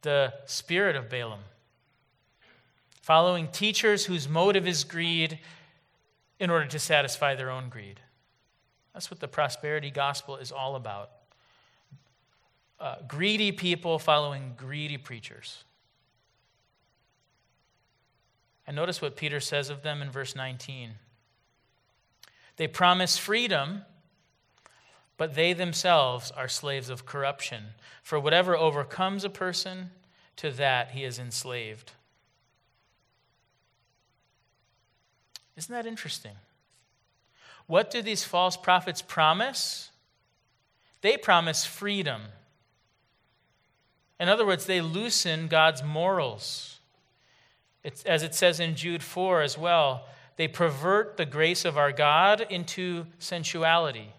the 0.00 0.32
spirit 0.46 0.96
of 0.96 1.10
Balaam. 1.10 1.40
Following 3.06 3.46
teachers 3.46 4.06
whose 4.06 4.28
motive 4.28 4.66
is 4.66 4.82
greed 4.82 5.38
in 6.40 6.50
order 6.50 6.66
to 6.66 6.78
satisfy 6.80 7.36
their 7.36 7.50
own 7.50 7.68
greed. 7.68 8.00
That's 8.92 9.12
what 9.12 9.20
the 9.20 9.28
prosperity 9.28 9.92
gospel 9.92 10.38
is 10.38 10.50
all 10.50 10.74
about. 10.74 11.10
Uh, 12.80 12.96
greedy 13.06 13.52
people 13.52 14.00
following 14.00 14.54
greedy 14.56 14.98
preachers. 14.98 15.62
And 18.66 18.74
notice 18.74 19.00
what 19.00 19.14
Peter 19.14 19.38
says 19.38 19.70
of 19.70 19.84
them 19.84 20.02
in 20.02 20.10
verse 20.10 20.34
19. 20.34 20.94
They 22.56 22.66
promise 22.66 23.16
freedom, 23.16 23.82
but 25.16 25.36
they 25.36 25.52
themselves 25.52 26.32
are 26.32 26.48
slaves 26.48 26.90
of 26.90 27.06
corruption. 27.06 27.66
For 28.02 28.18
whatever 28.18 28.56
overcomes 28.56 29.22
a 29.22 29.30
person, 29.30 29.90
to 30.34 30.50
that 30.50 30.90
he 30.90 31.04
is 31.04 31.20
enslaved. 31.20 31.92
Isn't 35.56 35.72
that 35.72 35.86
interesting? 35.86 36.32
What 37.66 37.90
do 37.90 38.02
these 38.02 38.24
false 38.24 38.56
prophets 38.56 39.02
promise? 39.02 39.90
They 41.00 41.16
promise 41.16 41.64
freedom. 41.64 42.22
In 44.18 44.28
other 44.28 44.46
words, 44.46 44.66
they 44.66 44.80
loosen 44.80 45.48
God's 45.48 45.82
morals. 45.82 46.78
It's, 47.84 48.04
as 48.04 48.22
it 48.22 48.34
says 48.34 48.60
in 48.60 48.74
Jude 48.74 49.02
4 49.02 49.42
as 49.42 49.58
well, 49.58 50.06
they 50.36 50.48
pervert 50.48 51.16
the 51.16 51.26
grace 51.26 51.64
of 51.64 51.78
our 51.78 51.92
God 51.92 52.46
into 52.50 53.06
sensuality. 53.18 54.12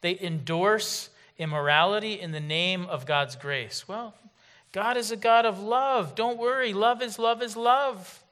They 0.00 0.18
endorse 0.20 1.10
immorality 1.38 2.20
in 2.20 2.32
the 2.32 2.40
name 2.40 2.86
of 2.86 3.06
God's 3.06 3.36
grace. 3.36 3.88
Well, 3.88 4.14
God 4.72 4.96
is 4.96 5.10
a 5.10 5.16
God 5.16 5.46
of 5.46 5.60
love. 5.60 6.14
Don't 6.14 6.38
worry. 6.38 6.72
Love 6.72 7.00
is 7.00 7.18
love 7.18 7.42
is 7.42 7.56
love. 7.56 8.23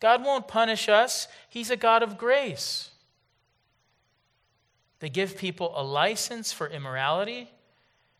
God 0.00 0.24
won't 0.24 0.48
punish 0.48 0.88
us, 0.88 1.28
He's 1.48 1.70
a 1.70 1.76
God 1.76 2.02
of 2.02 2.18
grace. 2.18 2.90
They 4.98 5.08
give 5.08 5.36
people 5.36 5.72
a 5.76 5.82
license 5.82 6.52
for 6.52 6.68
immorality. 6.68 7.50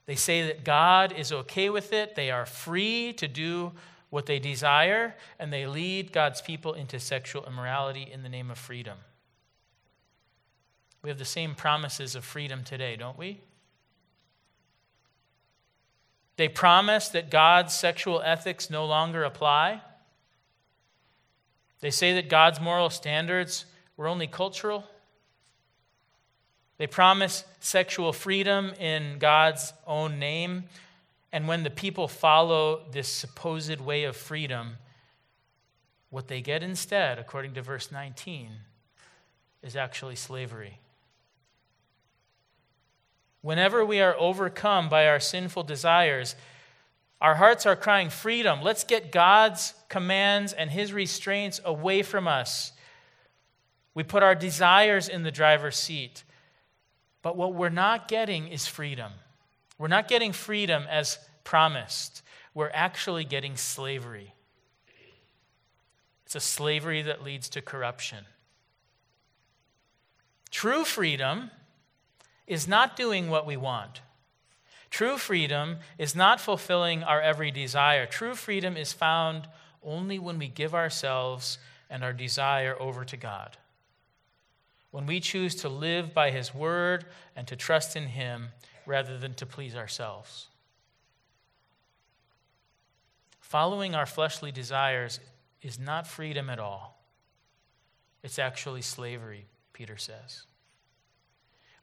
They 0.07 0.15
say 0.15 0.47
that 0.47 0.65
God 0.65 1.13
is 1.13 1.33
okay 1.33 1.71
with 1.71 1.93
it. 1.93 2.15
They 2.15 2.31
are 2.31 2.47
free 2.47 3.13
to 3.15 3.27
do 3.27 3.73
what 4.11 4.27
they 4.27 4.39
desire, 4.39 5.15
and 5.39 5.53
they 5.53 5.67
lead 5.67 6.13
God's 6.13 6.41
people 6.41 6.75
into 6.75 7.01
sexual 7.01 7.45
immorality 7.45 8.09
in 8.11 8.23
the 8.23 8.29
name 8.29 8.51
of 8.51 8.59
freedom. 8.59 8.99
We 11.03 11.11
have 11.11 11.19
the 11.19 11.25
same 11.25 11.55
promises 11.55 12.15
of 12.15 12.25
freedom 12.25 12.63
today, 12.65 12.97
don't 12.97 13.19
we? 13.19 13.41
They 16.37 16.49
promise 16.49 17.09
that 17.09 17.31
God's 17.31 17.75
sexual 17.75 18.23
ethics 18.23 18.71
no 18.71 18.85
longer 18.85 19.25
apply. 19.25 19.83
They 21.81 21.91
say 21.91 22.15
that 22.15 22.29
God's 22.29 22.61
moral 22.61 22.91
standards 22.91 23.67
were 23.97 24.09
only 24.09 24.27
cultural. 24.27 24.85
They 26.79 26.87
promise 26.87 27.45
sexual 27.61 28.13
freedom 28.13 28.73
in 28.79 29.19
God's 29.19 29.73
own 29.87 30.19
name. 30.19 30.65
And 31.33 31.49
when 31.49 31.63
the 31.63 31.71
people 31.71 32.09
follow 32.09 32.83
this 32.93 33.09
supposed 33.09 33.81
way 33.81 34.05
of 34.05 34.17
freedom, 34.17 34.77
what 36.11 36.29
they 36.29 36.41
get 36.41 36.63
instead, 36.63 37.19
according 37.19 37.55
to 37.55 37.63
verse 37.63 37.91
19, 37.91 38.51
is 39.63 39.77
actually 39.77 40.17
slavery. 40.17 40.79
Whenever 43.43 43.85
we 43.85 44.01
are 44.01 44.17
overcome 44.19 44.89
by 44.89 45.07
our 45.07 45.21
sinful 45.21 45.63
desires, 45.63 46.37
our 47.21 47.35
hearts 47.35 47.65
are 47.67 47.77
crying 47.77 48.11
freedom. 48.11 48.61
Let's 48.63 48.85
get 48.85 49.11
God's 49.11 49.75
commands 49.89 50.53
and 50.53 50.71
his 50.71 50.93
restraints 50.93 51.61
away 51.65 52.03
from 52.03 52.29
us. 52.29 52.73
We 53.95 54.03
put 54.03 54.23
our 54.23 54.35
desires 54.35 55.09
in 55.09 55.23
the 55.23 55.31
driver's 55.31 55.77
seat. 55.77 56.25
But 57.23 57.37
what 57.37 57.55
we're 57.55 57.71
not 57.71 58.09
getting 58.09 58.49
is 58.49 58.67
freedom. 58.67 59.13
We're 59.79 59.89
not 59.89 60.09
getting 60.09 60.33
freedom 60.33 60.85
as 60.91 61.19
promised. 61.45 62.23
We're 62.55 62.71
actually 62.73 63.25
getting 63.25 63.57
slavery. 63.57 64.35
It's 66.27 66.35
a 66.35 66.41
slavery 66.41 67.03
that 67.03 67.25
leads 67.25 67.49
to 67.51 67.63
corruption. 67.63 68.25
True 70.51 70.85
freedom 70.85 71.51
is 72.47 72.69
not 72.69 72.97
doing 72.97 73.29
what 73.31 73.47
we 73.47 73.57
want. 73.57 74.01
True 74.91 75.17
freedom 75.19 75.79
is 75.99 76.15
not 76.15 76.41
fulfilling 76.41 77.03
our 77.03 77.21
every 77.21 77.51
desire. 77.51 78.07
True 78.07 78.35
freedom 78.35 78.77
is 78.77 78.93
found 78.93 79.49
only 79.83 80.19
when 80.19 80.39
we 80.39 80.49
give 80.49 80.75
ourselves 80.75 81.59
and 81.91 82.03
our 82.03 82.13
desire 82.13 82.77
over 82.81 83.05
to 83.05 83.17
God. 83.17 83.57
When 84.91 85.07
we 85.07 85.21
choose 85.21 85.55
to 85.57 85.69
live 85.69 86.15
by 86.15 86.31
His 86.31 86.55
word 86.55 87.05
and 87.35 87.47
to 87.49 87.57
trust 87.57 87.97
in 87.97 88.05
Him 88.05 88.49
rather 88.87 89.19
than 89.19 89.35
to 89.35 89.47
please 89.47 89.75
ourselves. 89.75 90.47
Following 93.41 93.95
our 93.95 94.07
fleshly 94.07 94.51
desires 94.51 95.21
is 95.63 95.79
not 95.79 96.07
freedom 96.07 96.51
at 96.51 96.59
all, 96.59 97.01
it's 98.23 98.39
actually 98.39 98.83
slavery, 98.83 99.47
Peter 99.73 99.97
says. 99.97 100.43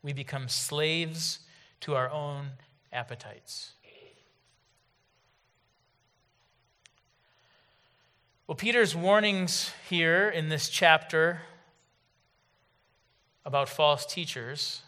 We 0.01 0.11
become 0.11 0.49
slaves 0.49 1.39
to 1.81 1.95
our 1.95 2.09
own 2.09 2.47
appetites. 2.93 3.73
Well, 8.47 8.55
Peter's 8.55 8.95
warnings 8.95 9.71
here 9.89 10.29
in 10.29 10.49
this 10.49 10.69
chapter 10.69 11.41
about 13.45 13.69
false 13.69 14.05
teachers 14.05 14.81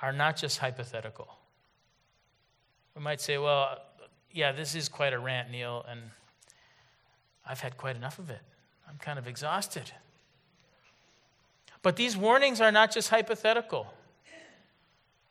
are 0.00 0.12
not 0.12 0.36
just 0.36 0.58
hypothetical. 0.58 1.28
We 2.94 3.02
might 3.02 3.20
say, 3.20 3.38
well, 3.38 3.78
yeah, 4.32 4.52
this 4.52 4.74
is 4.74 4.88
quite 4.88 5.12
a 5.12 5.18
rant, 5.18 5.50
Neil, 5.50 5.84
and 5.88 6.00
I've 7.46 7.60
had 7.60 7.76
quite 7.76 7.96
enough 7.96 8.18
of 8.18 8.30
it. 8.30 8.40
I'm 8.88 8.98
kind 8.98 9.18
of 9.18 9.26
exhausted. 9.26 9.92
But 11.82 11.96
these 11.96 12.16
warnings 12.16 12.60
are 12.60 12.70
not 12.70 12.92
just 12.92 13.08
hypothetical. 13.08 13.92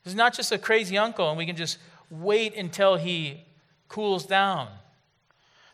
Is 0.06 0.16
not 0.16 0.34
just 0.34 0.52
a 0.52 0.58
crazy 0.58 0.97
uncle, 0.97 1.30
and 1.30 1.38
we 1.38 1.45
can 1.45 1.56
just 1.56 1.78
wait 2.10 2.56
until 2.56 2.95
he 2.95 3.45
cools 3.88 4.26
down. 4.26 4.70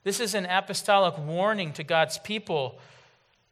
This 0.03 0.19
is 0.19 0.35
an 0.35 0.45
apostolic 0.45 1.17
warning 1.17 1.73
to 1.73 1.83
God's 1.83 2.17
people. 2.19 2.79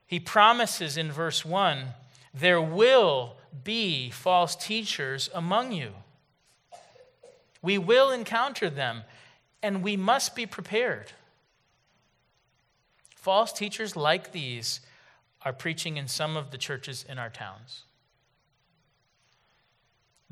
He 0.05 0.19
promises 0.19 0.97
in 0.97 1.11
verse 1.11 1.45
1 1.45 1.85
there 2.33 2.61
will 2.61 3.35
be 3.63 4.09
false 4.09 4.55
teachers 4.55 5.29
among 5.33 5.71
you. 5.71 5.91
We 7.61 7.77
will 7.77 8.11
encounter 8.11 8.69
them, 8.69 9.03
and 9.61 9.83
we 9.83 9.95
must 9.95 10.35
be 10.35 10.45
prepared. 10.45 11.11
False 13.15 13.53
teachers 13.53 13.95
like 13.95 14.31
these 14.31 14.81
are 15.43 15.53
preaching 15.53 15.97
in 15.97 16.07
some 16.07 16.35
of 16.35 16.51
the 16.51 16.57
churches 16.57 17.05
in 17.07 17.19
our 17.19 17.29
towns. 17.29 17.83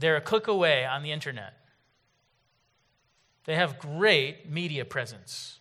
They're 0.01 0.17
a 0.17 0.21
click 0.21 0.47
away 0.47 0.83
on 0.83 1.03
the 1.03 1.11
internet. 1.11 1.53
They 3.45 3.55
have 3.55 3.77
great 3.77 4.49
media 4.49 4.83
presence. 4.83 5.59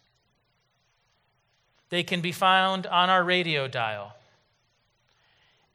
They 1.91 2.03
can 2.03 2.23
be 2.23 2.33
found 2.33 2.87
on 2.87 3.11
our 3.11 3.23
radio 3.23 3.69
dial. 3.69 4.17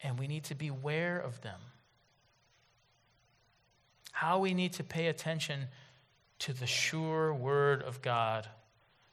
And 0.01 0.17
we 0.17 0.27
need 0.27 0.45
to 0.45 0.55
beware 0.55 1.19
of 1.19 1.41
them. 1.41 1.59
How 4.11 4.39
we 4.39 4.55
need 4.55 4.73
to 4.73 4.83
pay 4.83 5.07
attention 5.07 5.67
to 6.39 6.51
the 6.51 6.65
sure 6.65 7.33
word 7.35 7.83
of 7.83 8.01
God 8.01 8.47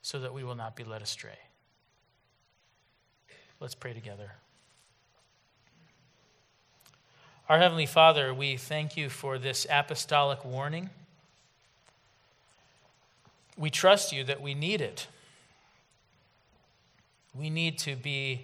so 0.01 0.19
that 0.19 0.33
we 0.33 0.43
will 0.43 0.55
not 0.55 0.75
be 0.75 0.83
led 0.83 1.03
astray. 1.03 1.37
Let's 3.59 3.75
pray 3.75 3.93
together. 3.93 4.31
Our 7.49 7.59
Heavenly 7.59 7.85
Father, 7.85 8.33
we 8.33 8.55
thank 8.55 8.95
you 8.95 9.09
for 9.09 9.37
this 9.37 9.67
apostolic 9.69 10.45
warning. 10.45 10.89
We 13.57 13.69
trust 13.69 14.13
you 14.13 14.23
that 14.23 14.41
we 14.41 14.53
need 14.53 14.79
it. 14.79 15.07
We 17.35 17.49
need 17.49 17.77
to 17.79 17.97
be 17.97 18.43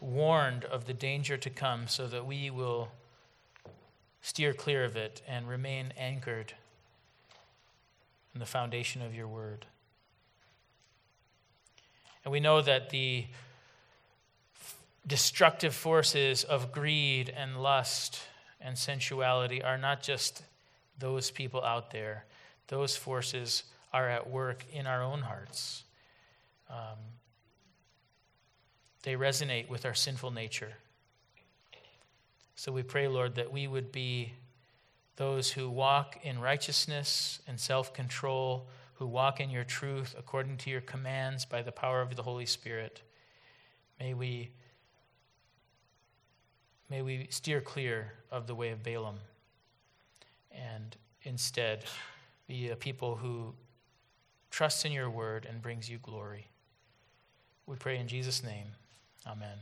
warned 0.00 0.64
of 0.64 0.86
the 0.86 0.94
danger 0.94 1.36
to 1.36 1.50
come 1.50 1.86
so 1.88 2.06
that 2.06 2.24
we 2.24 2.48
will 2.48 2.88
steer 4.22 4.54
clear 4.54 4.82
of 4.86 4.96
it 4.96 5.20
and 5.28 5.46
remain 5.46 5.92
anchored 5.98 6.54
in 8.32 8.40
the 8.40 8.46
foundation 8.46 9.02
of 9.02 9.14
your 9.14 9.28
word. 9.28 9.66
And 12.24 12.32
we 12.32 12.40
know 12.40 12.62
that 12.62 12.88
the 12.88 13.26
destructive 15.06 15.74
forces 15.74 16.44
of 16.44 16.72
greed 16.72 17.32
and 17.36 17.62
lust 17.62 18.20
and 18.60 18.78
sensuality 18.78 19.62
are 19.62 19.78
not 19.78 20.02
just 20.02 20.42
those 20.98 21.30
people 21.30 21.64
out 21.64 21.90
there, 21.90 22.24
those 22.68 22.96
forces 22.96 23.64
are 23.92 24.08
at 24.08 24.30
work 24.30 24.64
in 24.72 24.86
our 24.86 25.02
own 25.02 25.20
hearts. 25.20 25.84
Um, 26.70 26.98
they 29.02 29.14
resonate 29.14 29.68
with 29.68 29.84
our 29.84 29.94
sinful 29.94 30.30
nature. 30.30 30.72
So 32.54 32.70
we 32.70 32.82
pray, 32.82 33.08
Lord, 33.08 33.34
that 33.34 33.52
we 33.52 33.66
would 33.66 33.90
be 33.90 34.32
those 35.16 35.50
who 35.50 35.68
walk 35.68 36.18
in 36.22 36.38
righteousness 36.38 37.40
and 37.46 37.58
self 37.58 37.92
control, 37.92 38.68
who 38.94 39.06
walk 39.06 39.40
in 39.40 39.50
your 39.50 39.64
truth 39.64 40.14
according 40.16 40.56
to 40.58 40.70
your 40.70 40.80
commands 40.80 41.44
by 41.44 41.62
the 41.62 41.72
power 41.72 42.00
of 42.00 42.14
the 42.14 42.22
Holy 42.22 42.46
Spirit. 42.46 43.02
May 43.98 44.14
we, 44.14 44.50
may 46.92 47.00
we 47.00 47.26
steer 47.30 47.62
clear 47.62 48.12
of 48.30 48.46
the 48.46 48.54
way 48.54 48.68
of 48.68 48.82
Balaam 48.82 49.18
and 50.50 50.94
instead 51.22 51.84
be 52.46 52.68
a 52.68 52.76
people 52.76 53.16
who 53.16 53.54
trusts 54.50 54.84
in 54.84 54.92
your 54.92 55.08
word 55.08 55.46
and 55.48 55.62
brings 55.62 55.88
you 55.88 55.96
glory. 56.02 56.48
We 57.64 57.76
pray 57.76 57.96
in 57.96 58.08
Jesus' 58.08 58.44
name. 58.44 58.66
Amen. 59.26 59.56